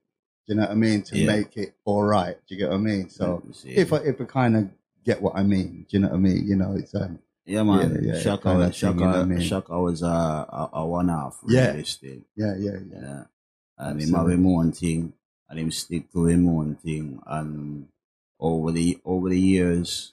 [0.47, 1.03] Do you know what I mean?
[1.03, 1.27] To Yeah.
[1.27, 2.37] make it all right.
[2.47, 3.09] Do you get what I mean?
[3.09, 3.71] So see.
[3.71, 4.71] if I if I kind of
[5.05, 6.47] get what I mean, do you know what I mean?
[6.47, 8.01] You know, it's um yeah, man.
[8.03, 9.41] yeah, yeah, Shaka, was, Shaka, you know I mean?
[9.41, 11.39] Shaka was a, a, a one off.
[11.47, 11.71] Yeah.
[11.73, 12.19] Really still.
[12.37, 13.23] yeah yeah yeah Yeah.
[13.79, 15.13] And him have him own thing
[15.49, 17.89] and him stick to him own thing and
[18.41, 20.13] over the over the years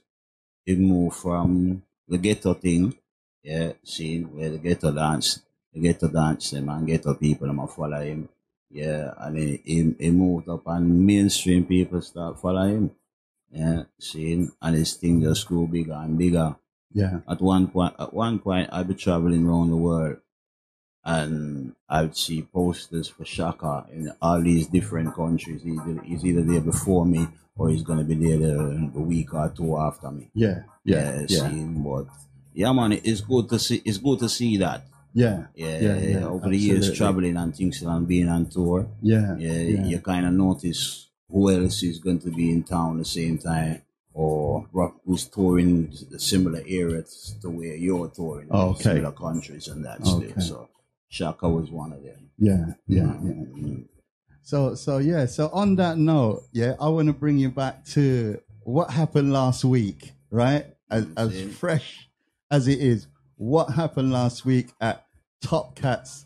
[0.65, 2.95] he moved from the ghetto thing,
[3.43, 5.41] yeah, seeing where the ghetto dance
[5.73, 8.29] the ghetto dance them and ghetto people them a follow him.
[8.73, 12.91] Yeah, and he, he, he moved up and mainstream people start following him.
[13.51, 16.55] Yeah, seeing and his thing just grew bigger and bigger
[16.91, 20.17] yeah at one point at one point I'd be traveling around the world
[21.05, 25.65] and I'd see posters for Shaka in all these different countries.
[25.65, 29.49] Either he's either there before me or he's gonna be there the, the week or
[29.55, 30.29] two after me.
[30.33, 32.05] yeah yeah see yeah him, but
[32.53, 34.85] yeah man, it's good to see it's good to see that.
[35.13, 38.87] Yeah Yeah, Yeah, yeah, over the years traveling and things and being on tour.
[39.01, 42.99] yeah Yeah, yeah you kinda notice who else is going to be in town at
[42.99, 43.81] the same time
[44.13, 44.67] or
[45.05, 48.83] who's touring the similar areas to where you're touring Oh, okay.
[48.83, 50.27] similar countries and that Okay.
[50.29, 50.41] still.
[50.41, 50.69] So
[51.09, 52.29] Shaka was one of them.
[52.37, 53.85] yeah yeah yeah Mm.
[54.41, 58.39] so so yeah so on that note yeah i want to bring you back to
[58.63, 62.09] what happened last week right as, as fresh
[62.51, 65.02] as it is what happened last week at
[65.43, 66.25] top cats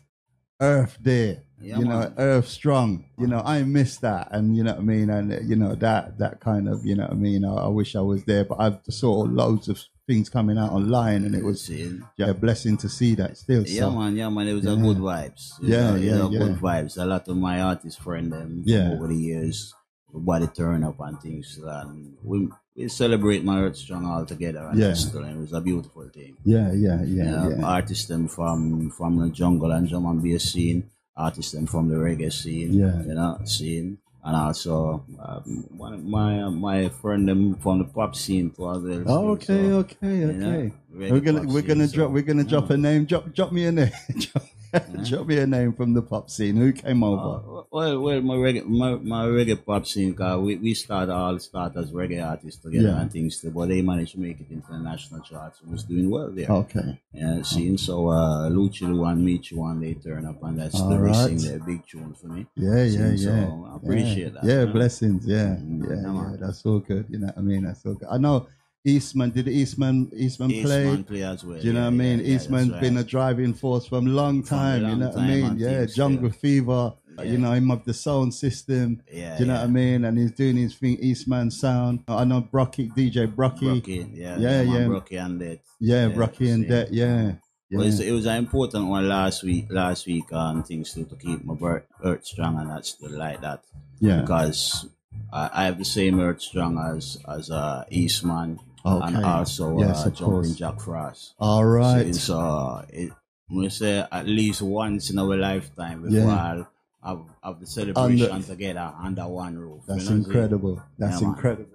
[0.60, 2.14] earth day Yeah, you know man.
[2.18, 5.56] earth strong you know i miss that and you know what i mean and you
[5.56, 8.24] know that that kind of you know what i mean i, I wish i was
[8.24, 9.78] there but I've saw loads of
[10.08, 13.82] things coming out online and it was yeah, a blessing to see that still Yeah,
[13.82, 14.48] so man, yeah, man.
[14.48, 15.60] It was a good vibes.
[15.60, 16.38] Was Yeah, a- yeah, yeah.
[16.44, 16.96] good vibes.
[16.96, 18.92] A lot of my artist friend them Yeah.
[18.92, 19.74] over the years,
[20.10, 21.58] everybody turn up and things.
[21.62, 24.66] And we we celebrate my Earth Strong all together.
[24.70, 24.94] And Yeah.
[24.94, 26.36] still, and it was a beautiful thing.
[26.44, 30.44] yeah yeah yeah Yeah, yeah artists them from from the jungle and drum and bass
[30.52, 30.84] scene,
[31.16, 33.02] artists them from the reggae scene, Yeah.
[33.02, 38.14] you know, scene, and also um, one of my my friend them from the pop
[38.14, 39.02] scene too as well.
[39.06, 40.72] Oh, okay, So, okay, you know, okay.
[41.12, 43.04] We're gonna we're scene, gonna so, drop we're gonna drop a name.
[43.06, 43.92] Drop drop me a name.
[44.72, 46.56] drop, drop me a name from the pop scene.
[46.56, 47.38] Who came over?
[47.60, 51.38] Uh, well, well, my reggae, my, my reggae pop scene, cause we, we start all
[51.38, 53.00] start as reggae artists together Yeah.
[53.00, 56.10] and things, but they managed to make it into the national charts and was doing
[56.10, 56.48] well there.
[56.50, 60.80] okay, Yeah, seeing so uh, Louchie Lou and Michu and they turn up and that's
[60.80, 61.38] All the right.
[61.38, 62.46] their big tune for me.
[62.56, 63.72] yeah, yeah, So, yeah.
[63.72, 64.40] I appreciate yeah.
[64.40, 64.72] that, Yeah, man.
[64.72, 65.26] blessings.
[65.26, 66.36] Yeah, Mm, yeah, yeah, yeah.
[66.40, 67.06] That's all good.
[67.08, 67.64] You know what I mean?
[67.64, 68.08] That's all good.
[68.10, 68.46] I know
[68.84, 70.84] Eastman did Eastman Eastman, play.
[70.86, 71.58] Eastman play as well.
[71.60, 72.20] Do you know yeah, what I mean?
[72.20, 74.80] Eastman's that's been a driving force from a long From time.
[74.82, 75.58] you long know what I mean?
[75.58, 76.34] Yeah, Jungle yeah.
[76.34, 76.92] Fever.
[77.18, 77.24] Yeah.
[77.24, 79.02] You know, him of the sound system.
[79.12, 79.60] Yeah, Do you know yeah.
[79.62, 80.04] what I mean?
[80.04, 82.04] And he's doing his thing, Eastman sound.
[82.06, 83.82] I know Brockie, DJ Brockie.
[83.82, 84.78] Brockie, yeah, Yeah, yeah.
[84.86, 85.58] Brockie and that.
[85.80, 86.92] Yeah, Yeah, Brockie and that.
[86.92, 87.32] Yeah.
[87.72, 87.88] Well, Yeah.
[87.88, 89.66] it's- it was an important one last week.
[89.68, 93.40] Last week, and things to to keep my birth, earth strong, and that's still like
[93.40, 93.64] that
[93.98, 94.20] Yeah.
[94.20, 94.86] because
[95.32, 99.24] I, I have the same earth strong as as uh, Eastman and Okay.
[99.24, 100.54] also Yes, uh, Jumping.
[100.54, 101.34] Jack Frost.
[101.38, 103.12] All So it's uh, it,
[103.50, 106.20] we say at least once in our lifetime Yeah.
[106.20, 106.68] before I'll
[107.02, 109.82] have, have the celebration together under one roof.
[109.88, 110.82] you That's know what incredible.
[110.98, 111.70] That's Yeah, incredible.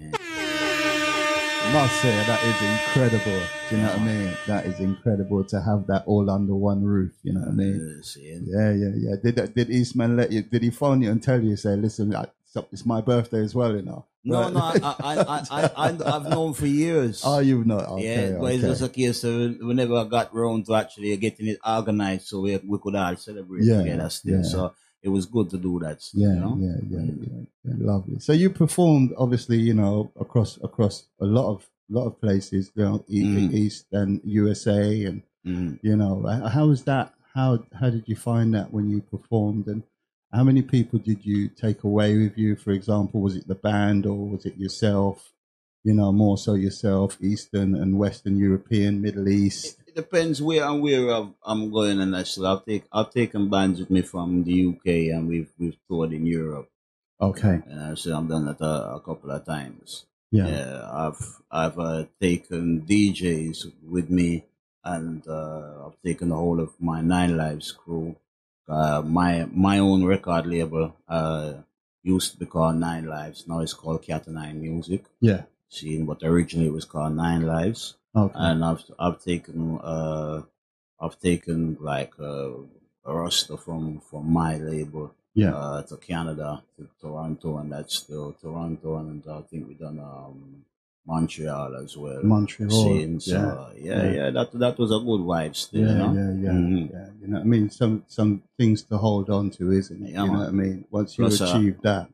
[0.00, 0.10] Yeah.
[1.72, 3.42] Must say that is incredible.
[3.68, 4.32] Do you know what I mean?
[4.46, 7.12] That is incredible to have that all under one roof.
[7.22, 8.00] You know what I mean?
[8.00, 9.16] Uh, Yeah, yeah, yeah.
[9.22, 10.42] Did that, did Eastman let you?
[10.42, 11.56] Did he phone you and tell you?
[11.56, 13.74] Say, listen, I, so- it's my birthday as well.
[13.76, 14.04] You know?
[14.24, 17.22] No, no, I, I, I, I, I, I've known for years.
[17.24, 17.86] Oh, you've not.
[17.88, 18.72] Okay, yeah, but it's okay.
[18.72, 22.56] just a case of we never got round to actually getting it organized so we,
[22.58, 24.36] we could all celebrate Yeah, together still.
[24.36, 24.42] yeah.
[24.42, 26.00] So it was good to do that.
[26.12, 26.56] Yeah, you know?
[26.60, 27.22] yeah, yeah, Mm.
[27.22, 27.74] yeah, yeah.
[27.92, 28.18] Lovely.
[28.18, 32.84] So you performed, obviously, you know, across across a lot of lot of places, you
[32.84, 33.52] know, Mm.
[33.54, 35.78] East and USA, and Mhm.
[35.82, 37.14] you know, how was that?
[37.34, 39.82] How how did you find that when you performed, and
[40.32, 42.56] how many people did you take away with you?
[42.56, 45.32] For example, was it the band or was it yourself?
[45.84, 49.78] You know, more so yourself, Eastern and Western European, Middle East.
[49.86, 53.80] It depends where and where I've, I'm going, and that's I've take I've taken bands
[53.80, 56.68] with me from the UK, and we've we've toured in Europe,
[57.20, 60.04] Okay, and I so I've done that a, a couple of times.
[60.30, 64.44] yeah, Yeah, I've I've uh, taken DJs with me,
[64.84, 68.16] and uh, I've taken the whole of my Nine Lives crew.
[68.68, 71.54] Uh, my my own record label uh,
[72.02, 73.46] used to be called Nine Lives.
[73.46, 75.04] Now it's called Cat Nine Music.
[75.20, 75.42] yeah.
[75.70, 80.42] Seeing what originally it was called Nine Lives, Okay, and I've I've taken uh,
[80.98, 82.50] I've taken like uh,
[83.04, 88.32] a roster from from my label yeah, uh, to Canada, to Toronto, and that's still
[88.32, 90.64] Toronto, and I think we done um,
[91.12, 92.22] Montreal as well.
[92.22, 92.70] Montreal.
[92.70, 93.46] Scenes, yeah.
[93.46, 94.12] uh, yeah, Yeah.
[94.18, 95.80] yeah, That that was a good vibe still.
[95.86, 96.12] Yeah, you know?
[96.20, 96.92] yeah, yeah, Mhm.
[96.92, 97.08] yeah.
[97.20, 97.70] You know what I mean?
[97.70, 100.10] Some some things to hold on to, isn't it?
[100.12, 100.84] Yeah, you know what I mean?
[100.90, 102.06] Once you Plus, uh, achieve that.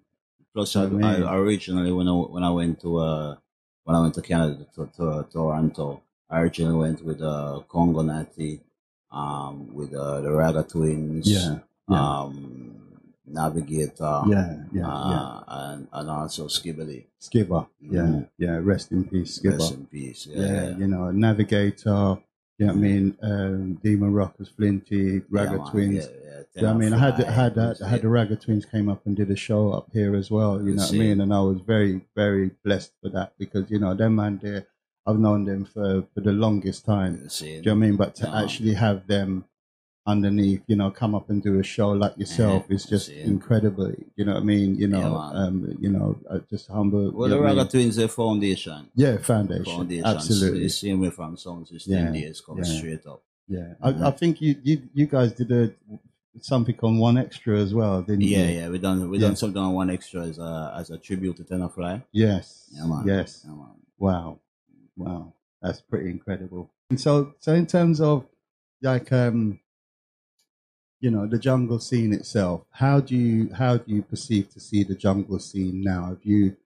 [0.54, 3.30] Plus, I mean- I originally when I when I went to uh
[3.84, 8.60] when I went to Canada to, to Toronto, I originally went with uh Congo Natty,
[9.10, 12.20] um, with uh, the Ragga Twins, Yeah, yeah.
[12.22, 12.73] um,
[13.26, 14.86] Navigator, yeah, yeah, yeah.
[14.88, 17.04] uh, and and also Skibadee.
[17.20, 17.66] Skibber.
[17.80, 18.28] Yeah, Mhm.
[18.38, 18.60] yeah.
[18.62, 19.58] Rest in peace, Skibber.
[19.58, 20.26] Rest in peace.
[20.26, 22.18] yeah, Yeah, you know, Navigator.
[22.58, 23.16] You know what I mean?
[23.20, 25.70] Um, Demon Rockers, Flinty, Ragga Yeah.
[25.70, 25.94] Twins.
[25.94, 26.40] Yeah, yeah.
[26.54, 26.92] You know what I mean?
[26.92, 29.72] I had I had I had the Ragga Twins came up and did a show
[29.72, 30.62] up here as well.
[30.62, 31.20] You know what I mean?
[31.20, 34.66] And I was very very blessed for that because you know them man there.
[35.06, 37.26] I've known them for for the longest time.
[37.38, 37.96] Do you know what I mean?
[37.96, 38.42] But to Yeah.
[38.42, 39.44] actually have them
[40.06, 43.92] underneath, you know, come up and do a show like yourself Yeah, is just incredible.
[44.16, 44.76] You know what I mean?
[44.76, 44.98] You know,
[45.32, 47.10] Yeah, um, you know, uh, just humble.
[47.12, 47.70] well, the Ragga?
[47.70, 48.90] Twins, the foundation.
[48.94, 49.64] Yeah, foundation.
[49.64, 50.04] Foundation.
[50.04, 50.60] Absolutely.
[50.64, 52.70] The same way from Sound System Yeah, days coming yeah.
[52.78, 53.22] straight up.
[53.48, 53.74] Yeah.
[53.82, 55.72] I, I think you, you you guys did a
[56.40, 58.54] something on 1Xtra as well, didn't Yeah, you?
[58.60, 58.68] yeah.
[58.68, 59.28] We done we Yeah.
[59.28, 62.02] done something on 1Xtra as a as a tribute to Tenor Fly.
[62.12, 62.68] Yes.
[62.72, 63.06] Yeah, man.
[63.06, 63.42] Yes.
[63.44, 63.76] Yeah, man.
[63.98, 64.38] Wow.
[64.96, 65.32] Wow.
[65.62, 66.70] That's pretty incredible.
[66.90, 68.26] And so so in terms of
[68.82, 69.60] like um
[71.00, 74.82] you know, the jungle scene itself, how do you how do you perceive to see
[74.84, 76.06] the jungle scene now?
[76.06, 76.56] Have you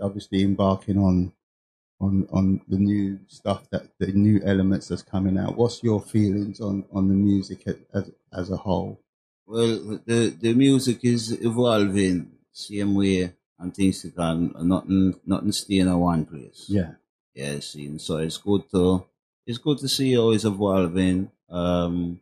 [0.00, 1.32] obviously embarking on
[2.00, 5.56] on on the new stuff that the new elements that's coming out?
[5.56, 9.00] What's your feelings on on the music as as a whole?
[9.46, 15.98] Well, the the music is evolving same way and things can nothing nothing stay in
[15.98, 16.66] one place.
[16.68, 16.92] Yeah.
[17.34, 19.04] Yeah, see, and so it's good to
[19.46, 21.30] it's good to see how it's evolving.
[21.50, 22.20] Um,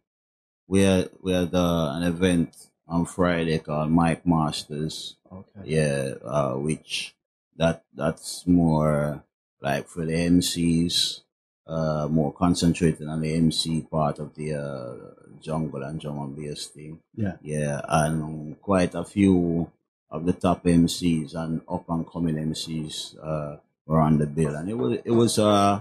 [0.72, 2.56] we had we had uh, an event
[2.88, 5.16] on Friday called Mic Masters.
[5.30, 5.64] Okay.
[5.64, 7.14] Yeah, uh, which
[7.58, 9.22] that that's more
[9.60, 11.20] like for the MCs,
[11.66, 14.94] uh, more concentrated on the MC part of the uh,
[15.42, 17.00] jungle and drum and bass thing.
[17.14, 17.36] Yeah.
[17.42, 19.70] Yeah, and quite a few
[20.10, 24.70] of the top MCs and up and coming MCs uh, were on the bill, and
[24.70, 25.80] it was it was uh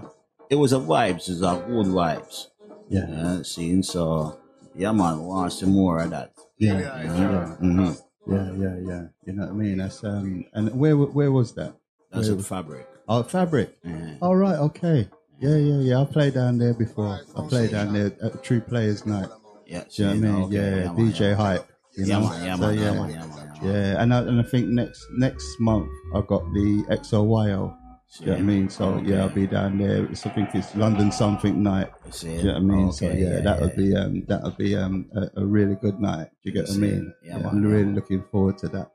[0.50, 2.48] it was a vibes, it's a good vibes.
[2.90, 3.06] Yeah.
[3.08, 4.36] Yeah, seeing so
[4.74, 6.32] yeah, man, we want some more of that.
[6.58, 6.78] Yeah.
[6.78, 7.46] Yeah.
[7.56, 7.90] hmm
[8.26, 8.52] Yeah.
[8.52, 8.76] Yeah.
[8.86, 9.02] Yeah.
[9.26, 9.78] You know what I mean?
[9.78, 10.44] That's um.
[10.54, 11.74] And where where was that?
[12.12, 12.88] That's Where- a fabric.
[13.08, 13.76] Oh, Fabric.
[13.84, 14.14] Yeah.
[14.22, 14.58] All right.
[14.58, 15.08] Okay.
[15.40, 15.56] Yeah.
[15.56, 15.80] Yeah.
[15.80, 16.00] Yeah.
[16.02, 17.20] I played down there before.
[17.36, 19.28] I played down there at True Playaz Night.
[19.66, 20.44] Yeah, Do you know what I mean?
[20.44, 20.84] okay, yeah.
[20.92, 21.34] man, DJ yeah.
[21.34, 21.66] Hype.
[21.96, 22.28] You Yeah, know.
[22.28, 22.82] man, yeah, so man, yeah.
[22.84, 23.74] yeah, man, yeah, man, yeah, man.
[23.74, 27.76] Yeah, and I, and I think next next month I've got the XOYO
[28.18, 28.68] Do you know what I mean?
[28.68, 30.04] So yeah, I'll be down there.
[30.04, 31.90] It's, I think it's London something night.
[32.20, 32.92] Do you know what I mean?
[32.92, 33.76] so Okay, yeah, that would yeah.
[33.76, 36.28] be um that would be um a, a really good night.
[36.42, 37.14] Do you get what I mean?
[37.24, 38.90] Yeah, I'm yeah, really looking forward to that.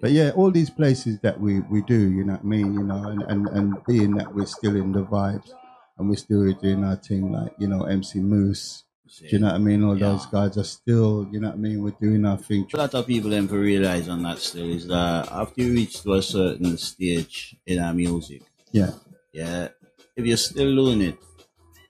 [0.00, 2.82] But yeah, all these places that we, we do, you know what I mean, you
[2.82, 5.50] know, and, and, and being that we're still in the vibes
[5.98, 8.84] and we're still doing our thing, like, you know, MC Moose,
[9.20, 9.82] do you know what I mean?
[9.84, 10.08] All Yeah.
[10.10, 12.66] those guys are still, you know what I mean, we're doing our thing.
[12.74, 16.02] a lot of people then to realize on that still is that after you reach
[16.02, 18.42] to a certain stage in our music,
[18.72, 18.92] Yeah,
[19.32, 19.68] yeah,
[20.16, 21.18] if you're still doing it,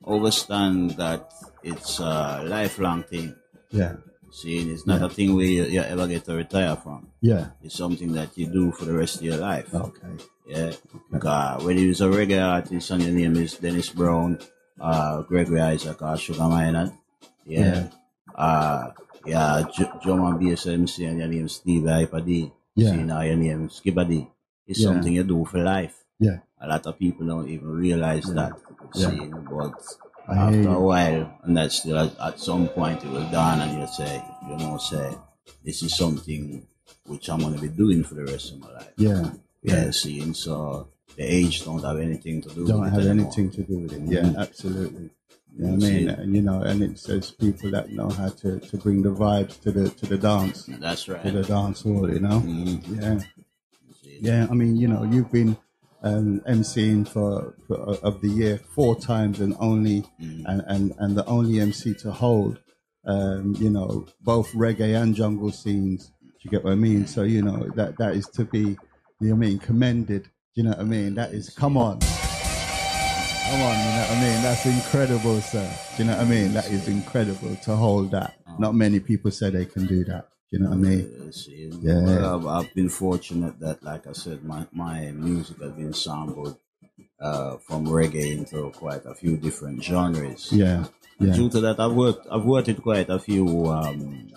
[0.07, 3.35] understand that it's a lifelong thing.
[3.71, 3.97] yeah,
[4.31, 7.09] Seeing it's not a thing where you, you ever get to retire from.
[7.23, 7.51] yeah.
[7.63, 9.73] It's something that you do for the rest of your life.
[9.75, 10.09] Okay.
[10.47, 10.73] Yeah.
[11.11, 14.39] Because when you was a reggae artist and your name is Dennis Brown,
[14.81, 16.93] uh, Gregory Isaac, or Sugar Minott,
[17.47, 17.59] yeah.
[17.59, 17.89] Yeah.
[18.35, 18.91] Uh,
[19.25, 19.65] yeah,
[20.05, 22.53] German BSMC and your name is Steve Hyper-D.
[22.75, 22.91] Yeah.
[22.91, 24.05] See, now your name is Skibba
[24.67, 24.89] It's Yeah.
[24.89, 26.05] something you do for life.
[26.19, 26.39] Yeah.
[26.61, 28.53] A lot of people don't even realize that.
[28.95, 29.11] Yeah.
[29.11, 29.75] See, but
[30.29, 33.81] I after a while, and that's still at, at some point it will dawn and
[33.81, 35.15] you say, you know, say,
[35.65, 36.67] this is something
[37.07, 38.93] which I'm going to be doing for the rest of my life.
[38.97, 39.31] Yeah.
[39.63, 43.27] Yeah, see, and so the age don't have anything to do Don't with have anymore.
[43.27, 44.03] anything to do with it.
[44.03, 44.37] Yeah, Mhm.
[44.39, 45.11] absolutely.
[45.59, 46.09] You know I mean?
[46.11, 49.61] And, you know, and it says people that know how to, to bring the vibes
[49.63, 51.23] to the to the dance, That's right.
[51.23, 52.41] to the dance hall, you know?
[52.41, 53.01] Mhm.
[53.03, 53.21] Yeah.
[54.21, 55.57] Yeah, I mean, you know, you've been
[56.03, 60.43] um, emceeing for, for of the year four times, and only Mhm.
[60.47, 62.61] and, and and the only MC to hold,
[63.07, 66.13] um, you know, both reggae and jungle scenes.
[66.23, 67.07] Do you get what I mean?
[67.07, 70.25] So you know that that is to be, you know, what I mean, commended.
[70.25, 71.15] Do you know what I mean?
[71.15, 71.99] That is, come on,
[73.51, 74.43] come on, you know what I mean?
[74.43, 75.71] That's incredible, sir.
[75.97, 76.53] Do you know what I mean?
[76.53, 78.35] That is incredible to hold that.
[78.59, 80.29] Not many people say they can do that.
[80.51, 81.33] Do you know what I mean?
[81.83, 82.03] Yeah.
[82.05, 86.57] well, I've, I've been fortunate that, like I said, my, my music has been sampled
[87.21, 90.53] uh, from reggae into quite a few different genres.
[90.53, 90.87] Yeah,
[91.19, 94.29] yeah, Due to that, I've worked, I've worked with quite a few, um,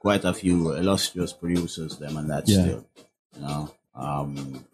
[0.00, 2.62] quite a few illustrious producers, them and that Yeah.
[2.62, 2.86] still,
[3.34, 3.74] you know.
[3.94, 4.64] Um,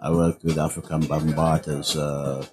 [0.00, 2.44] I worked with Afrika Bambaataa's uh,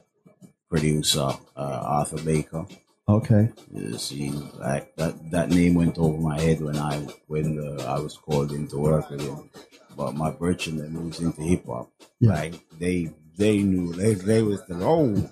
[0.69, 2.65] producer, uh, Arthur Baker.
[3.07, 7.83] okay, You see, like that, that name went over my head when I when uh,
[7.83, 9.49] I was called in to work with him.
[9.95, 11.89] But my brethren that moves into hip hop,
[12.19, 12.31] Yeah.
[12.33, 15.13] like they they knew they they was the oh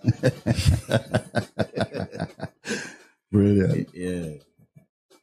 [3.31, 3.89] brilliant.
[3.93, 4.29] yeah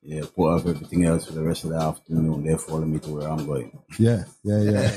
[0.02, 2.44] yeah put up everything else for the rest of the afternoon.
[2.44, 3.78] They follow me to where I'm going.
[3.98, 4.90] Yeah, yeah, yeah.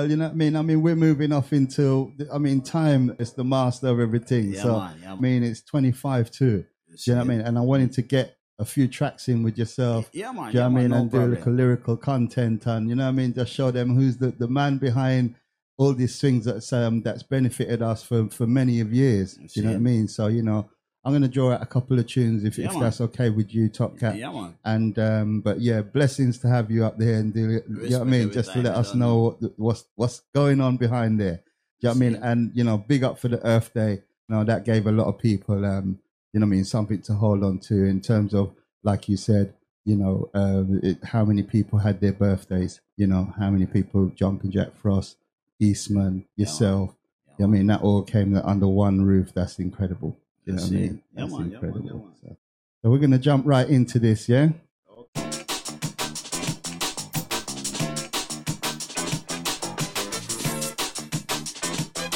[0.07, 0.57] well, you know what I mean?
[0.57, 4.52] I mean, we're moving off into, I mean, time is the master of everything.
[4.52, 6.64] Yeah, so, man, yeah, I mean, it's 25 too.
[7.07, 7.40] You know what I mean?
[7.40, 10.09] And I wanted to get a few tracks in with yourself.
[10.12, 10.52] Yeah, man.
[10.52, 10.90] Do you know what I mean?
[10.90, 13.34] no and do a little lyrical content and, you know what I mean?
[13.34, 15.34] Just show them who's the, the man behind
[15.76, 19.36] all these things that's, um, that's benefited us for, for many of years.
[19.54, 20.07] You know what I mean?
[20.07, 20.70] So, you know,
[21.07, 23.54] I'm going to draw out a couple of tunes if, Yeah, if that's okay with
[23.54, 24.16] you, Top Cat.
[24.16, 24.59] Yeah, man.
[24.64, 27.98] And um, but yeah, blessings to have you up there and do it you know
[28.00, 31.42] what I mean, just to let us know what, what's what's going on behind there.
[31.80, 32.14] Do you know what I mean?
[32.16, 34.02] And you know, big up for the Earth Day.
[34.28, 36.00] You know, that gave a lot of people um,
[36.32, 38.52] you know what I mean, something to hold on to in terms of
[38.82, 39.54] like you said,
[39.84, 44.11] you know, um, it, how many people had their birthdays, you know, how many people
[44.14, 45.16] Jumping Jack Frost,
[45.61, 46.90] Eastman, yourself.
[46.90, 49.32] Yeah, You know what I mean, that all came under one roof.
[49.32, 50.18] That's incredible.
[50.47, 51.03] You know what I mean?
[51.14, 51.84] Yeah, That's man, yeah, man, incredible.
[51.84, 52.12] yeah, man.
[52.22, 52.36] So,
[52.82, 54.51] so we're gonna jump right into this, yeah?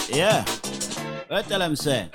[0.08, 0.44] Yeah.
[1.28, 2.08] What tell him say?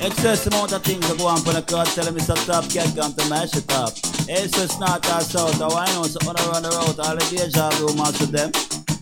[0.00, 1.86] Excess amount of things that go on for the crowd.
[1.86, 3.92] Tell him it's a top cat come to mash it up.
[4.28, 5.60] It's just not our south.
[5.60, 6.98] I why know so on around the road.
[7.00, 8.50] All the deja vu master them.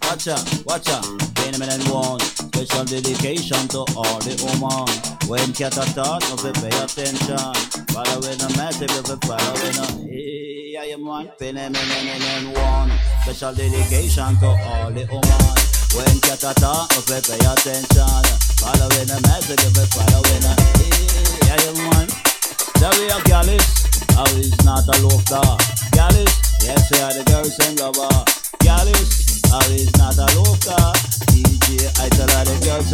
[0.03, 1.32] Watch out, watch out.
[1.53, 2.21] Them and one.
[2.49, 4.89] Special dedication to all the woman.
[5.29, 7.53] When cat a talk, no pay attention.
[7.93, 9.85] Following the message, no fi following the
[10.73, 11.29] yeah, you man.
[11.37, 12.89] Them and one.
[13.29, 15.55] Special dedication to all the woman.
[15.93, 18.25] When cat a talk, no pay attention.
[18.57, 20.57] Following the message, no fi following the
[21.53, 22.09] yeah, you man.
[22.81, 23.69] The way of Gallus,
[24.17, 25.61] how is not a loaf dog.
[25.93, 26.33] Gallus,
[26.65, 28.09] yes, are the girls and lover.
[28.65, 29.22] Gallus, how is
[29.99, 30.27] not a.
[31.29, 32.91] DJ, I tell the girls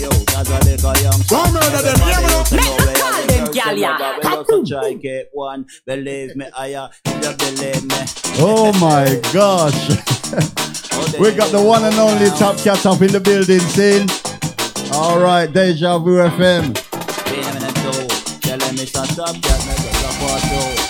[0.00, 0.12] yo,
[1.80, 1.98] them,
[2.84, 5.66] me call them, try get one.
[5.86, 7.96] Believe me, uh, believe me.
[8.38, 9.74] Oh my gosh.
[10.96, 14.06] Oh, we got the one and only Top Cat up in the building scene.
[14.92, 16.74] All right, Deja Vu FM.
[18.44, 18.76] Them
[20.22, 20.83] or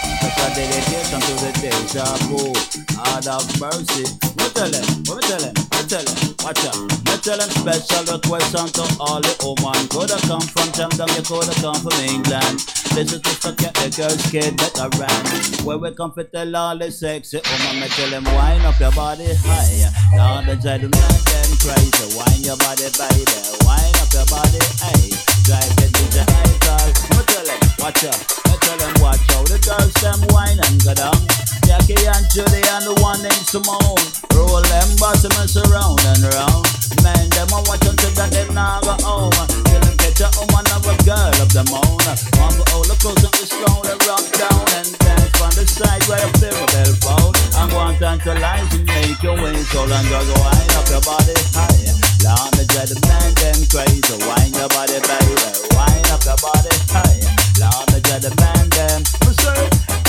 [0.44, 2.52] special dedication to the deja vu.
[2.96, 4.04] God of mercy.
[4.36, 6.76] Me tell him, me tell him, me tell him, watch out.
[6.84, 9.88] Me tell him special request to all the woman.
[9.88, 12.60] Coulda come from Jamaica, you coulda come from England.
[12.92, 15.24] This is just to get the girls kid better ran.
[15.64, 17.80] Where we come for tell all the sexy woman.
[17.80, 19.90] Me tell him wind up your body higher.
[20.16, 22.06] Lord, the gentleman them crazy.
[22.16, 23.38] Wind your body, baby.
[23.64, 25.08] Wind up your body, hey.
[25.48, 26.88] Drive it to the high call.
[27.16, 28.53] Me tell him, watch out.
[28.64, 29.44] Tell him, watch out.
[29.46, 31.20] The girls them wine and go down.
[31.68, 34.00] Jackie and Judy and the one named Simone.
[34.36, 36.64] Roll them bottoms around and round.
[37.04, 39.32] Man, them a watch until that them now go home.
[39.68, 42.00] Till them catch a woman of a girl of them own.
[42.40, 45.64] One for all the clothes up the stone and rock down and dance from the
[45.68, 47.32] side where the bell phone.
[47.56, 51.36] I'm going to tantalize and make your way so long just wind up your body
[51.52, 51.84] high.
[52.24, 54.16] Long the dread man them crazy.
[54.20, 55.36] Wind your body baby.
[55.76, 57.43] Wind up your body high.
[57.60, 59.02] Long the dread man them.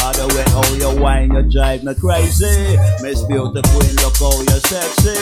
[0.01, 2.77] By the way, oh you wine, you drive me crazy.
[3.01, 5.17] Miss Beauty Queen, look how you sexy.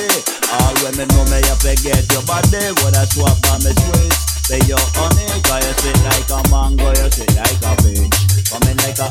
[0.51, 2.67] All women know me, you forget your body.
[2.83, 4.13] What I swap on me sweet.
[4.43, 8.11] Say your honey, cause you sit like a mango, you sit like a peach.
[8.51, 9.07] Coming like a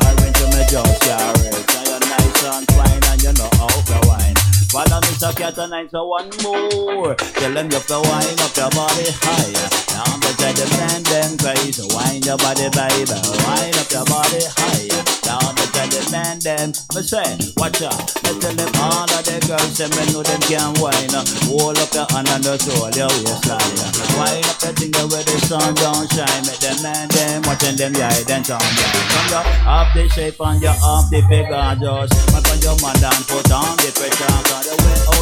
[5.32, 7.14] So cat and so one more.
[7.14, 9.68] Tell them you have to wind up your body higher.
[9.96, 11.88] Now I'm tell them man, them crazy.
[11.88, 13.16] Wind your body, baby.
[13.48, 15.00] Wind up your body higher.
[15.24, 16.68] Now I'm tell them man, them.
[16.92, 17.24] Me say,
[17.56, 17.96] watch out.
[18.28, 21.12] Me tell them all of the girls, them me know them can wine.
[21.48, 23.72] Hold up your hand and just hold your waistline.
[24.20, 26.44] Wind up your thing where the sun don't shine.
[26.44, 28.60] Make them man, them watching them, yeah, then down.
[28.60, 32.12] From your off the shape and your off the figure, just.
[32.36, 34.60] Make on your man down, put on the pressure.
[34.62, 35.21] The way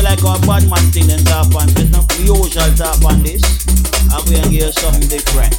[0.00, 1.90] it's like our bad man thing and talk on this.
[1.90, 3.42] Not the usual talk on this.
[4.12, 5.52] I'm going to you something different.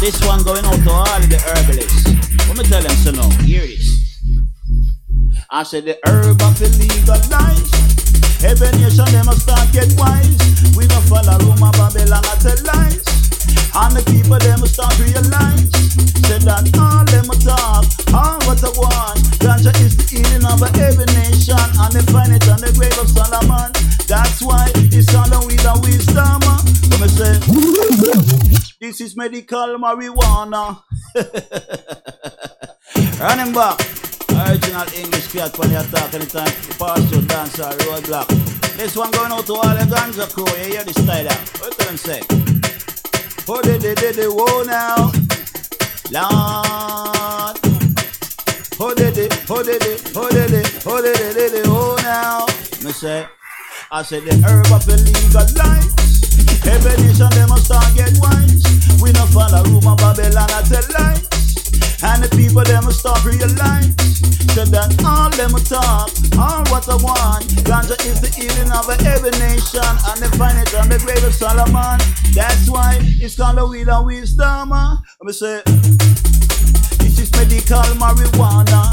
[0.00, 2.10] This one going out to all the herbalists.
[2.48, 3.30] Let me tell them so now.
[3.44, 3.86] Hear this.
[5.50, 7.70] I said the herb of the legalize.
[8.42, 10.38] Every nation them a start get wise.
[10.76, 13.21] We don't follow rumor Babylon I tell lies.
[13.74, 15.64] And the people them start realize.
[16.28, 19.16] Say that all them talk, all what I want.
[19.40, 21.56] Ganja is the healing of every nation.
[21.56, 23.72] And they find it on the grave of Solomon.
[24.04, 26.44] That's why it's all with the wisdom.
[26.92, 27.40] Let me say,
[28.78, 30.82] this is medical marijuana.
[33.20, 33.80] Running back.
[34.32, 38.28] Original English cat when you talk anytime pass through dance or roadblock.
[38.76, 40.44] This one going out to all the ganja crew.
[40.60, 41.48] You hear the style out.
[41.60, 42.20] What do them say?
[43.48, 45.10] Oh, they, they, they, they, whoa now.
[46.10, 47.58] Lord.
[48.78, 51.96] Oh, they, they, oh, they, they, oh, they, they, oh, they, they, they, they, oh
[52.02, 52.46] now.
[52.84, 53.26] Me say,
[53.90, 55.90] I said the herb of the legal life.
[56.66, 58.62] Every nation they must start get wise.
[59.02, 61.31] We no follow rumor Babylon I tell lies.
[62.02, 63.94] And the people them will start realize
[64.52, 67.46] Said that all them will talk, all what I want.
[67.64, 71.32] Ganja is the healing of every nation And they find it on the grave of
[71.32, 72.02] Solomon.
[72.34, 74.70] That's why it's called the wheel of wisdom.
[74.70, 75.62] Let me say
[76.98, 78.92] This is medical marijuana.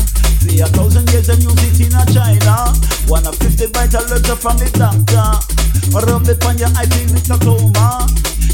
[0.49, 2.71] A thousand years them use it in China.
[3.07, 7.25] One of fifty vital letter from the doctor Rub it on your eye, feel it
[7.25, 8.05] glaucoma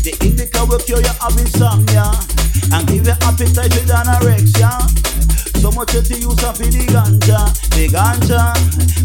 [0.03, 2.07] The indica will cure you of insomnia
[2.71, 4.71] and give you appetite with anorexia.
[5.61, 7.41] So much of the use of the ganja,
[7.73, 8.53] the ganja.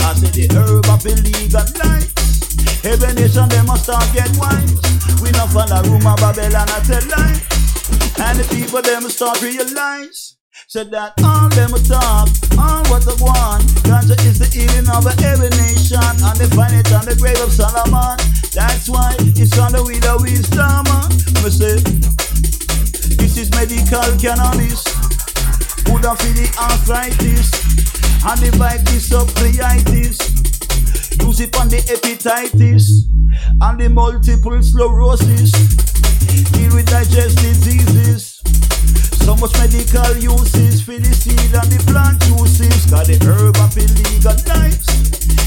[0.02, 2.12] I say the herb of illegal life.
[2.84, 4.76] Every nation they must start get wise.
[5.20, 7.40] We not follow rumor Babylon I tell lies.
[8.20, 10.39] And the people them must start realize.
[10.68, 13.64] Said that all them talk, all what they want.
[13.82, 17.52] Ganja is the healing of every nation, and they find it on the grave of
[17.52, 18.18] Solomon.
[18.54, 20.86] That's why it's on the wheel of wisdom.
[21.42, 21.78] Me say.
[23.16, 24.84] This is medical cannabis.
[25.84, 27.50] Good for the arthritis
[28.22, 30.18] and the vitis of pliitis.
[31.26, 33.11] Use it on the hepatitis
[33.61, 35.52] and the multiple sclerosis.
[36.52, 38.40] Deal with digestive diseases.
[39.31, 42.91] So much medical uses for the seed and the plant juices.
[42.91, 44.91] Got the herb of illegal lives.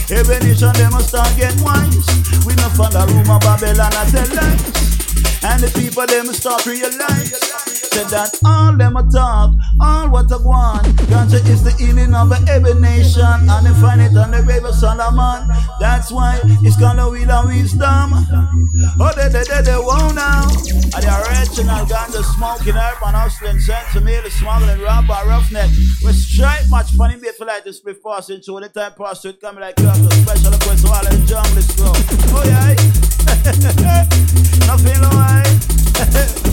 [0.10, 2.08] Every nation they must start get wise.
[2.48, 5.44] We no follow rumor Babylon I tell lies.
[5.44, 7.53] And the people them start realize.
[7.94, 10.82] Said that all them a talk, all what I want.
[11.14, 15.46] Ganja is the healing of every nation, and they find it on the river Solomon.
[15.80, 18.18] That's why it's called the wheel of wisdom.
[18.98, 20.50] Oh, they, they, they, they won't now.
[20.90, 25.70] And the original ganja smoking herb and hustling, centimeter, smuggling, robber, roughneck.
[26.02, 28.66] We're straight much funny for like this before passing through.
[28.66, 31.94] Anytime pass through, it coming like a special request all in the jungle is slow.
[32.34, 32.74] Oh, yeah.
[34.66, 36.50] Nothing alright.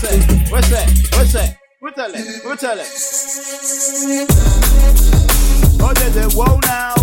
[0.00, 0.50] that?
[0.50, 0.70] What's that?
[0.70, 0.88] What's that?
[1.12, 1.58] What's that?
[1.80, 2.24] What tell it?
[2.44, 2.88] What tell it?
[5.80, 6.94] Oh, there's a whoa now.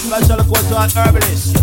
[0.00, 0.88] Special request to all.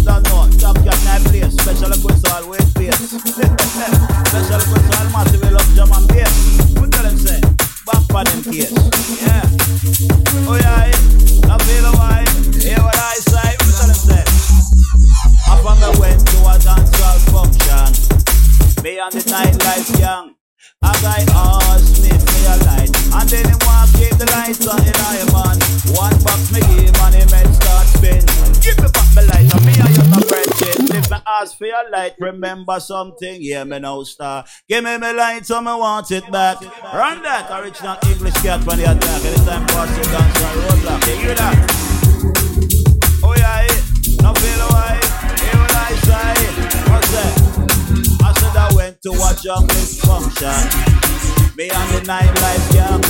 [0.06, 0.46] Don't know.
[0.60, 1.54] Top cat night place.
[1.58, 2.94] Special request to all weight base.
[2.94, 6.34] Special request to all massive love jam and bass.
[6.78, 7.42] What tell them say?
[7.82, 8.72] Back for them case.
[9.26, 9.42] Yeah.
[10.46, 10.94] Oh yeah.
[11.50, 12.30] I feel alright.
[12.62, 13.58] Hear what I say.
[13.58, 14.24] What tell them say?
[15.50, 17.90] Up on the went to a dancehall function.
[18.84, 20.36] Me and the nightlife young.
[20.84, 24.76] A guy asked me for your light, and then he walk keep the lights on
[24.84, 25.56] in I man.
[25.96, 28.20] One box me give and he men start spin.
[28.60, 31.00] Give me back my light, and me and you my friendship.
[31.00, 34.44] If me ask for your light, remember something, yeah me no star.
[34.68, 36.60] Give me my light, so me want it back.
[36.92, 39.24] Run that original English cat when the attack.
[39.24, 41.56] Anytime pass you dance on roadblock, you hear that?
[43.24, 44.28] Oh yeah, yeah.
[44.28, 45.00] now feel away.
[45.40, 46.92] Hear what I say?
[46.92, 47.43] What's that?
[48.54, 50.62] I said I went to watch a jungle function.
[51.58, 53.02] Me and the nightlife gang.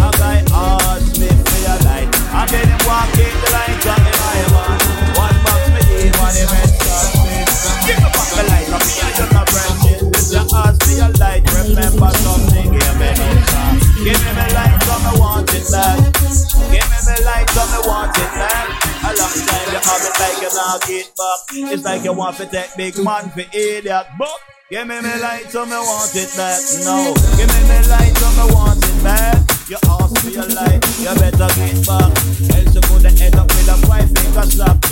[0.00, 2.08] A guy asked me for your light.
[2.08, 4.12] And then him walk in the light on the
[4.56, 4.80] man.
[5.20, 7.44] One box me give and him head start spin.
[7.84, 8.68] Give me back my light.
[8.72, 10.00] And me and you not friendship.
[10.32, 11.44] You ask me your light.
[11.44, 12.68] Remember something.
[12.72, 13.76] Give me no star.
[14.00, 16.00] Give me my light so me want it back.
[16.72, 18.64] Give me my light so me want it back.
[19.04, 21.38] A long time you have it like you not get back.
[21.52, 24.08] It's like you want to take big man for idiot.
[24.16, 26.58] But Give me me light so me want it back.
[26.82, 29.38] No, give me me light so me want it back.
[29.70, 32.10] You ask for your light, you better get back.
[32.50, 34.82] Else you could end up with a five finger slap.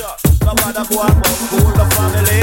[0.46, 2.38] No matter go but cool the family.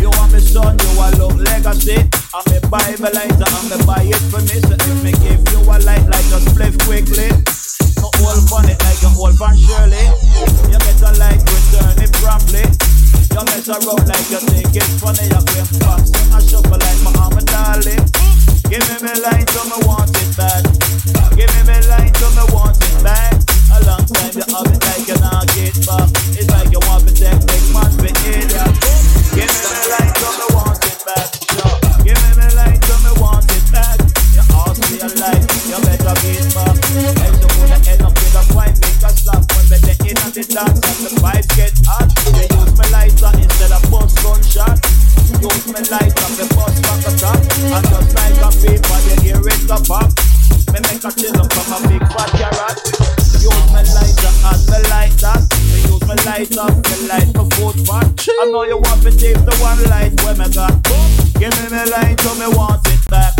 [0.00, 1.98] You want me son, you want love legacy.
[2.30, 4.62] I'm buy me lighter, I'm me buy it for me.
[4.62, 7.61] So if me give you a light like a spliff quickly.
[8.02, 10.02] No hold on like a hold on Shirley.
[10.66, 12.66] You better like return it promptly.
[13.30, 15.30] You mess around like you think it's funny.
[15.30, 17.94] You claim fast, I shuffle like Muhammad Ali.
[18.66, 20.66] Give me me light, me want it back.
[21.38, 23.38] Give me me light, me want it back.
[23.70, 26.10] A long time you have it like you get back.
[26.34, 26.71] It's like
[40.32, 42.08] the and the vibes get hot.
[42.32, 44.80] They use me lighter instead of bust gunshot.
[45.28, 47.36] Use me lighter, me bust back a top.
[47.36, 50.08] And just like a paper, you hear it pop.
[50.72, 52.80] Me make a chill from a big fat carrot.
[53.44, 55.44] Use me lighter and me light that.
[55.68, 58.08] Me use me lighter, me light my foot pot.
[58.24, 60.80] I know you want to take the one light where me got.
[61.36, 63.36] Give me me light me want it back.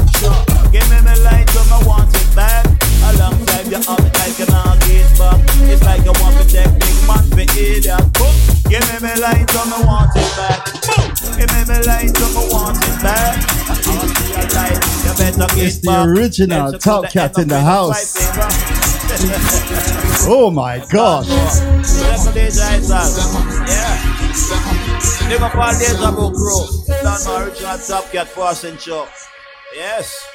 [0.68, 2.71] Give me me light so me want it back.
[3.03, 5.40] A long time you have it like you not get back.
[5.70, 8.03] It's like you want to take big man for idiot.
[8.14, 8.34] Boom.
[8.70, 10.64] Give me me light so me want it back.
[10.86, 11.09] Boom.
[11.36, 13.36] Give me me light so me want it back.
[13.68, 14.78] I want to see a light.
[15.05, 16.07] You better get It's the back.
[16.09, 18.16] original Else you Top Cat in the up with a house.
[20.24, 21.26] Oh my gosh.
[21.84, 23.24] Seven days Isaac.
[23.68, 25.28] Yeah.
[25.28, 26.66] Big up all days ago crew.
[26.86, 28.28] Done my original Top Cat
[28.78, 29.09] show.
[29.74, 30.28] Yes.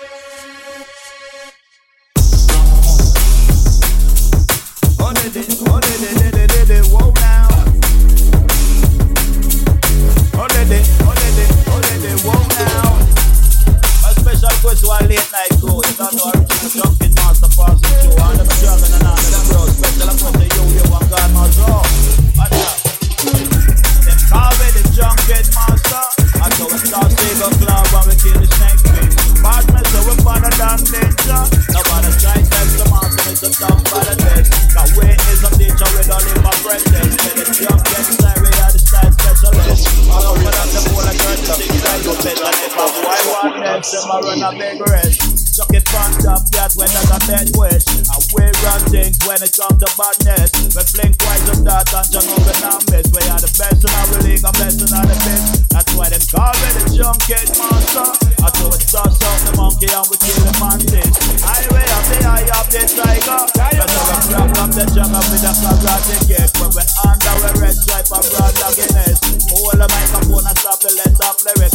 [32.19, 34.49] Side, that's the master is the dumb politics.
[34.73, 36.95] Now where is a teacher with all in my presence?
[36.97, 39.87] And it's young, get diarrhea, the style specialist.
[40.09, 42.49] I don't put up the ball, I the things I do better.
[42.65, 42.87] If I
[43.29, 45.46] want them, I run a big risk.
[45.57, 47.81] Chuck it from top cat when there's a dead wish.
[47.89, 50.53] And we run things when it comes to badness.
[50.53, 53.09] We fling twice of that and John over and miss.
[53.09, 55.65] We are the best in our league, I'm best in our best.
[55.73, 58.05] That's why them call me the junket monster.
[58.37, 61.09] I throw it toss out the monkey and we kill the mantis.
[61.41, 63.41] Highway up the eye of the tiger.
[63.57, 66.53] Now we grab up the jungle with a karate kick.
[66.61, 69.17] When we under we red stripe and broad Guinness.
[69.49, 71.73] Hold the microphone and stop the let up lyrics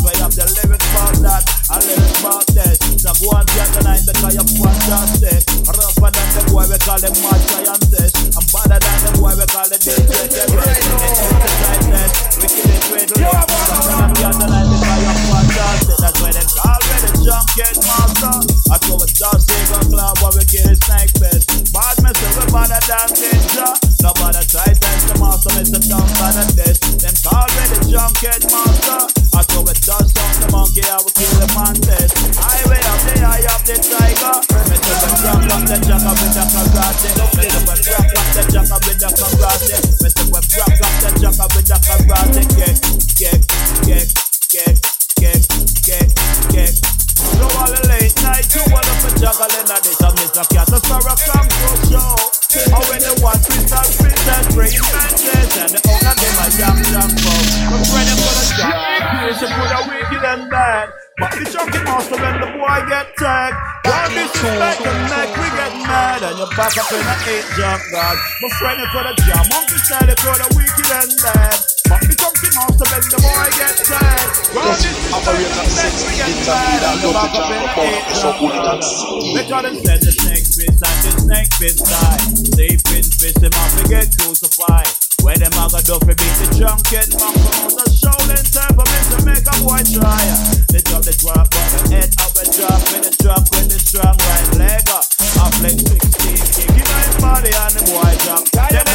[66.56, 68.18] back up in the eight jump guard.
[68.40, 71.56] My friend, you could have jam, monkey style, you could have wicked and dead.
[71.88, 74.30] But the chunky monster, then the boy get tired.
[74.52, 76.82] Well, this is the next we get tired.
[76.84, 78.80] I'm back up in the eight jump guard.
[78.80, 82.20] Because them send the snake fist and the snake fist die.
[82.56, 85.11] They fist fist, they must get crucified.
[85.22, 88.42] Where them a go do fi beat the drunken monk Come out the show then
[88.42, 90.18] time for me to make a boy try
[90.66, 93.78] They drop the drop on the head of a drop With the drop with the
[93.78, 95.06] strong right leg up.
[95.38, 98.42] I fling 16 kicking on his body and the boy drop.
[98.50, 98.88] Then it,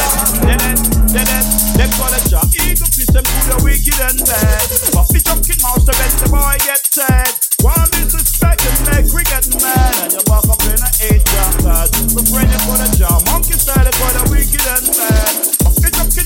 [0.44, 0.78] then it,
[1.16, 1.44] then it
[1.80, 2.44] Them gonna drop.
[2.60, 4.68] Eagle fish them put the wicked and bad.
[4.92, 9.48] But the drunken monster when the boy get tagged One disrespect and make we get
[9.64, 9.96] mad.
[10.04, 13.16] And you walk up in a eight drop card The friend you put a jaw
[13.32, 15.58] Monkey style you put a wicked and bad.
[15.78, 15.97] The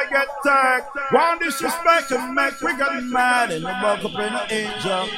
[0.00, 0.86] and the boy get tagged.
[1.12, 5.08] One disrespect and make we get mad and the buck up in the angel.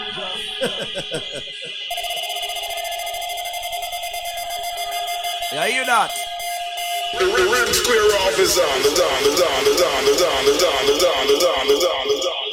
[5.53, 6.11] yeah, you that?
[7.19, 10.53] The rim square off is on, the on, the on, the on, the on, the
[10.53, 12.49] on, the on, the on, the on, the on.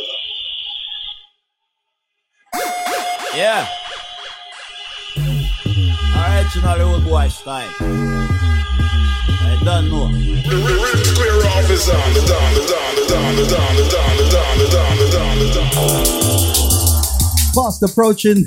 [3.36, 3.64] Yeah.
[6.18, 8.09] Original old boy style.
[9.62, 10.08] I don't know.
[10.08, 13.84] The rim square off is on, the on, the on, the on, the on, the
[14.00, 16.04] on, the on, the on, the on, the on.
[17.54, 18.46] Fast approaching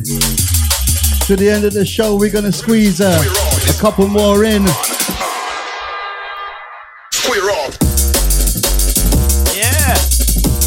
[1.26, 2.16] to the end of the show.
[2.16, 3.22] We're gonna squeeze uh,
[3.68, 4.66] a couple more in.
[7.12, 7.76] Square.
[9.52, 9.92] Yeah.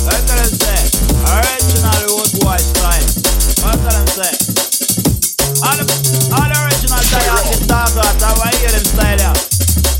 [0.05, 0.77] What can say?
[1.25, 2.29] Original old
[2.61, 3.09] style.
[3.65, 4.29] What can say?
[5.65, 5.81] All
[6.37, 9.55] all original style of the talk out, I want to hear them style out.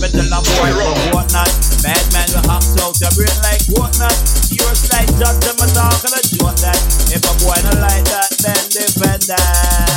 [0.00, 0.72] Me tell a boy
[1.12, 4.16] whatnot, bad man will act out your brain like whatnot.
[4.24, 6.80] Serious like judge when me talk and a joke that.
[7.12, 9.89] If a boy no like that, then defend that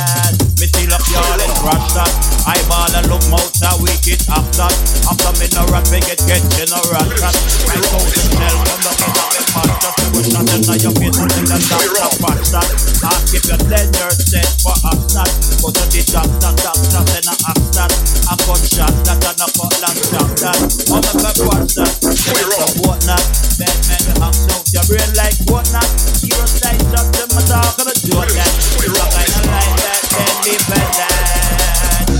[0.64, 2.08] me seal up y'all and crash that.
[2.48, 4.68] I ball and look mouth a wicked after.
[5.04, 7.36] After me no rat, we get get general cat.
[7.68, 9.76] My go to tell them the head of the fast.
[9.84, 12.68] Just to push on them your face and tell them that's a fast that.
[13.04, 15.28] Ask if your tender set for a snap.
[15.60, 17.92] Go to the doctor, doctor, then I ask that.
[18.24, 20.58] A shot that and a cutlass shot that.
[20.92, 21.92] All of them watch that.
[22.08, 23.24] It's a whatnot.
[23.60, 25.88] Bad man, you have no your brain like what whatnot.
[26.24, 28.52] Heroes like just to my dog, gonna do that.
[28.80, 31.14] We're like that said be present.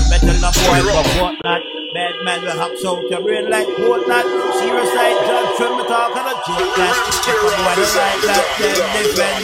[0.09, 1.61] Metal up boil for whatnot.
[1.93, 4.25] Bad man will hop so to real like whatnot.
[4.59, 6.35] Serious like judge from the talk of the
[7.95, 8.19] like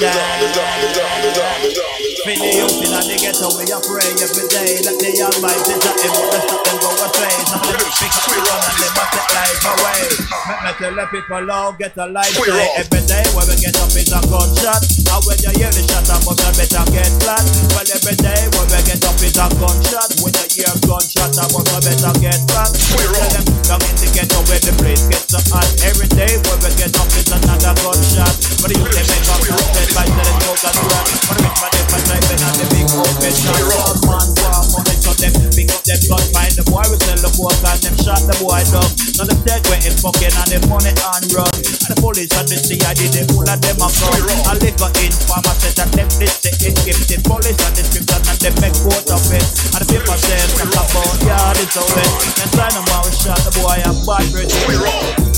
[0.04, 2.11] that.
[2.22, 6.14] Feel the youth in the ghetto, we a pray every day that the Almighty them
[6.14, 7.34] up, they stop them go astray.
[7.50, 10.02] Some of them pick up the gun and they must take life away.
[10.46, 13.74] Make me tell the people all get a life say every day when we get
[13.82, 14.86] up is a gunshot.
[14.86, 17.42] And when you hear the shot, I must have better get flat.
[17.74, 20.10] Well, every day when we get up is a gunshot.
[20.22, 22.70] When you hear gunshot, I must have better get flat.
[22.70, 25.66] Tell them down in the ghetto where the place gets so hot.
[25.90, 28.36] Every day when we get up is another gunshot.
[28.62, 31.06] But you can make up head by telling smoke and crack.
[31.26, 33.56] But the rich man, they like and the big open shot.
[33.72, 37.20] All man war money, so them pick up them gun, find the boy, we sell
[37.20, 38.90] the boy, and them shot the boy down.
[39.16, 41.48] So them take where him fucking and the money and run.
[41.48, 44.20] And the police and the CID, they all of them are come.
[44.48, 48.76] A liquor informer said that them this the encrypted police and description and them make
[48.84, 49.46] quote of it.
[49.72, 52.10] And the paper says talk about yeah, this of it.
[52.36, 54.58] Then sign them out, shot the boy, and bad British.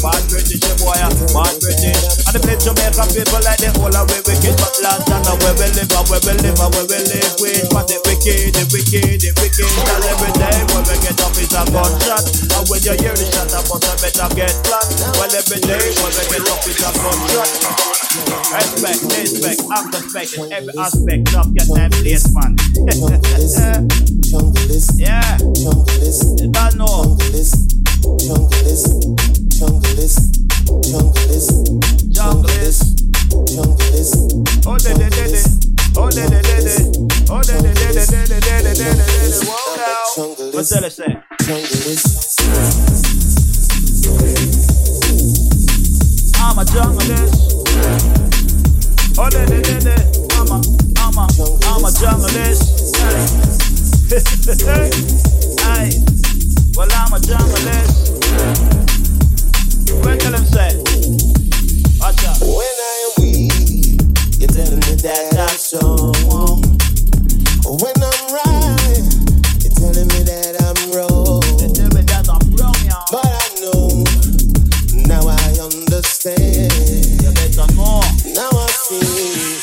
[0.02, 2.03] Bad British, the boy, and bad British.
[2.34, 5.70] The place Jamaica people like the whole of we wicked, but last and where we
[5.78, 7.70] live, and where we live, and where we live with.
[7.70, 9.70] But the wicked, the wicked, the wicked.
[9.70, 12.26] Tell every day when we get up is a gunshot.
[12.58, 14.90] And when you hear the shot, I must better get flat.
[15.14, 18.03] Well, every day when we get up is a gunshot.
[18.64, 22.56] Respect, respect, after respect in every aspect of your time place, man.
[24.98, 25.38] yeah,
[26.52, 27.18] don't know.
[32.14, 33.02] Junglist.
[34.66, 35.44] Oh, de de de de.
[35.98, 36.76] Oh, de de de de.
[37.30, 38.86] Oh, de de de de de de de de de de.
[39.46, 40.06] Whoa, now.
[40.54, 41.18] What's that say?
[46.40, 48.23] I'm a junglist.
[49.26, 49.30] Oh.
[50.36, 50.60] I'm a,
[51.00, 51.24] I'm a,
[51.64, 52.92] I'm a junglist.
[55.64, 55.92] Hey.
[56.76, 57.20] Well, I'm a
[60.44, 60.76] say?
[62.02, 62.42] Watch out.
[62.42, 64.02] When I am weak,
[64.42, 66.62] you're telling me that I'm.
[67.64, 69.08] When I'm right,
[69.64, 70.53] you're telling me that
[78.84, 79.56] see,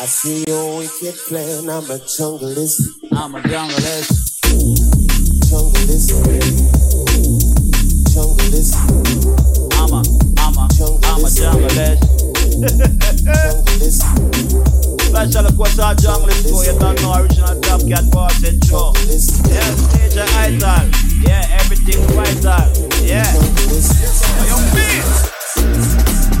[0.00, 1.68] I see your wicked plan.
[1.68, 2.80] I'm a junglist,
[3.12, 4.12] I'm a junglist.
[5.50, 6.08] junglist,
[8.12, 8.74] junglist,
[9.78, 10.02] I'm a,
[10.38, 10.68] I'm a,
[11.10, 12.02] I'm a junglist,
[15.08, 16.62] Special of course our junglist too.
[16.70, 18.92] You don't know original Top Cat boss and show.
[18.92, 20.88] junglist, Yes, major idol.
[21.26, 22.70] Yeah, everything vital.
[23.02, 23.24] Yeah.
[23.24, 23.90] junglist.
[24.48, 26.31] Yo, beat.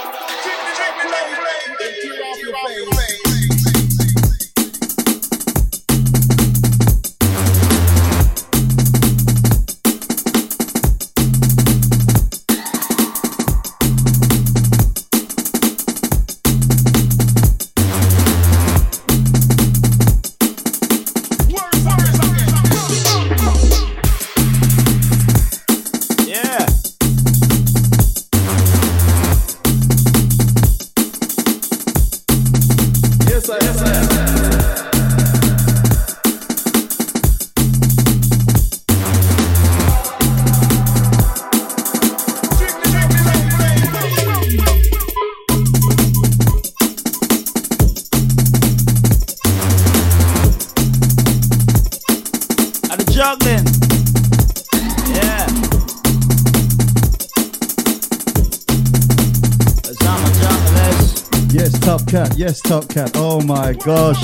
[62.69, 63.13] Top Cat.
[63.15, 64.23] Oh my gosh.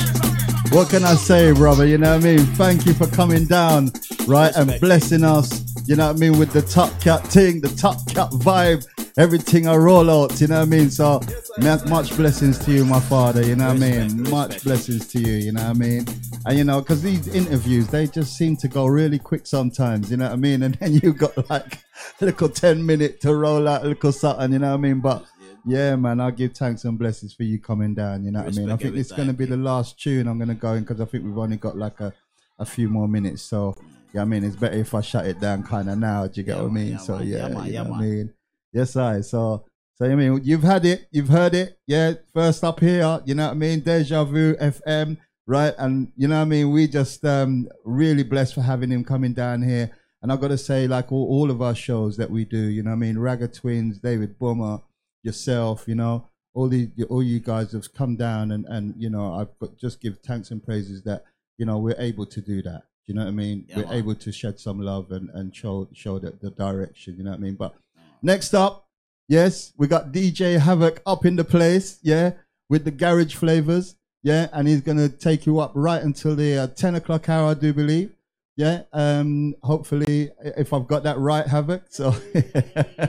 [0.69, 1.87] What can I say, brother?
[1.87, 2.45] You know what I mean?
[2.53, 3.91] Thank you for coming down,
[4.27, 5.63] right, and blessing us.
[5.87, 6.37] You know what I mean?
[6.37, 8.85] With the Top Cat thing, the Top Cat vibe,
[9.17, 10.39] everything I roll out.
[10.39, 10.91] You know what I mean?
[10.91, 11.21] So,
[11.57, 13.43] much blessings to you, my father.
[13.43, 14.19] You know what I mean?
[14.19, 15.33] Respect, Much blessings to you.
[15.33, 16.05] You know what I mean?
[16.45, 20.11] And you know, because these interviews, they just seem to go really quick sometimes.
[20.11, 20.61] You know what I mean?
[20.65, 21.79] And then you got like
[22.21, 24.53] a little ten minute to roll out a little something.
[24.53, 24.99] You know what I mean?
[24.99, 25.25] But
[25.65, 28.23] yeah, man, I'll give thanks and blessings for you coming down.
[28.23, 28.71] You know what I mean?
[28.71, 31.01] I think it's going to be the last tune I'm going to go in because
[31.01, 32.13] I think we've only got like a,
[32.59, 33.41] a few more minutes.
[33.41, 33.75] So,
[34.13, 36.27] yeah, I mean, it's better if I shut it down kind of now.
[36.27, 36.87] Do you get Yeah, what I mean?
[36.91, 38.33] yeah, so, man, yeah, yeah, man, you yeah, know what I mean?
[38.73, 39.21] Yes, I.
[39.21, 41.79] So, so, I mean, you've had it, you've heard it.
[41.87, 43.79] Yeah, first up here, you know what I mean?
[43.79, 45.17] Deja Vu FM.
[45.47, 45.73] right?
[45.77, 46.71] And you know what I mean?
[46.71, 49.91] We just um, really blessed for having him coming down here.
[50.21, 52.81] And I've got to say, like all, all of our shows that we do, you
[52.83, 53.15] know what I mean?
[53.15, 54.79] Ragga Twins, David Boomer,
[55.25, 59.33] yourself, you know, all the all you guys have come down and, and you know,
[59.33, 61.25] I've got just give thanks and praises that,
[61.57, 62.83] you know, we're able to do that.
[63.07, 63.65] You know what I mean?
[63.67, 67.23] Yeah, we're able to shed some love and, and show show the, the direction, you
[67.23, 67.55] know what I mean?
[67.55, 67.75] But
[68.21, 68.87] next up,
[69.27, 72.31] yes, we got DJ Havoc up in the place, yeah,
[72.69, 76.67] with the garage flavors, yeah, and he's gonna take you up right until the uh,
[76.67, 78.11] 10 o'clock hour, I do believe.
[78.57, 81.83] Yeah, um, hopefully, if I've got that right, Havoc.
[81.89, 82.15] So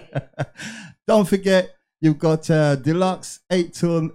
[1.06, 4.10] don't forget, you've got uh, deluxe eight till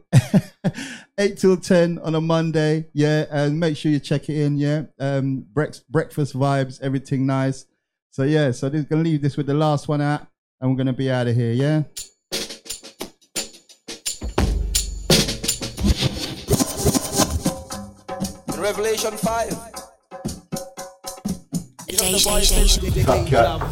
[1.18, 2.88] eight till ten on a Monday.
[2.94, 4.58] Yeah, and make sure you check it in.
[4.58, 7.66] Yeah, um, brex- breakfast vibes, everything nice.
[8.12, 10.28] So yeah, so this gonna leave this with the last one out,
[10.60, 11.54] and we're gonna be out of here.
[11.54, 11.84] Yeah.
[18.54, 19.72] In Revelation 5.
[21.92, 23.62] DJ, Top Cat.
[23.62, 23.68] I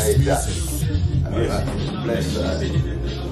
[0.00, 0.44] hate that.
[0.44, 0.73] I don't know.
[1.34, 1.90] Bless.
[2.04, 3.23] Bless.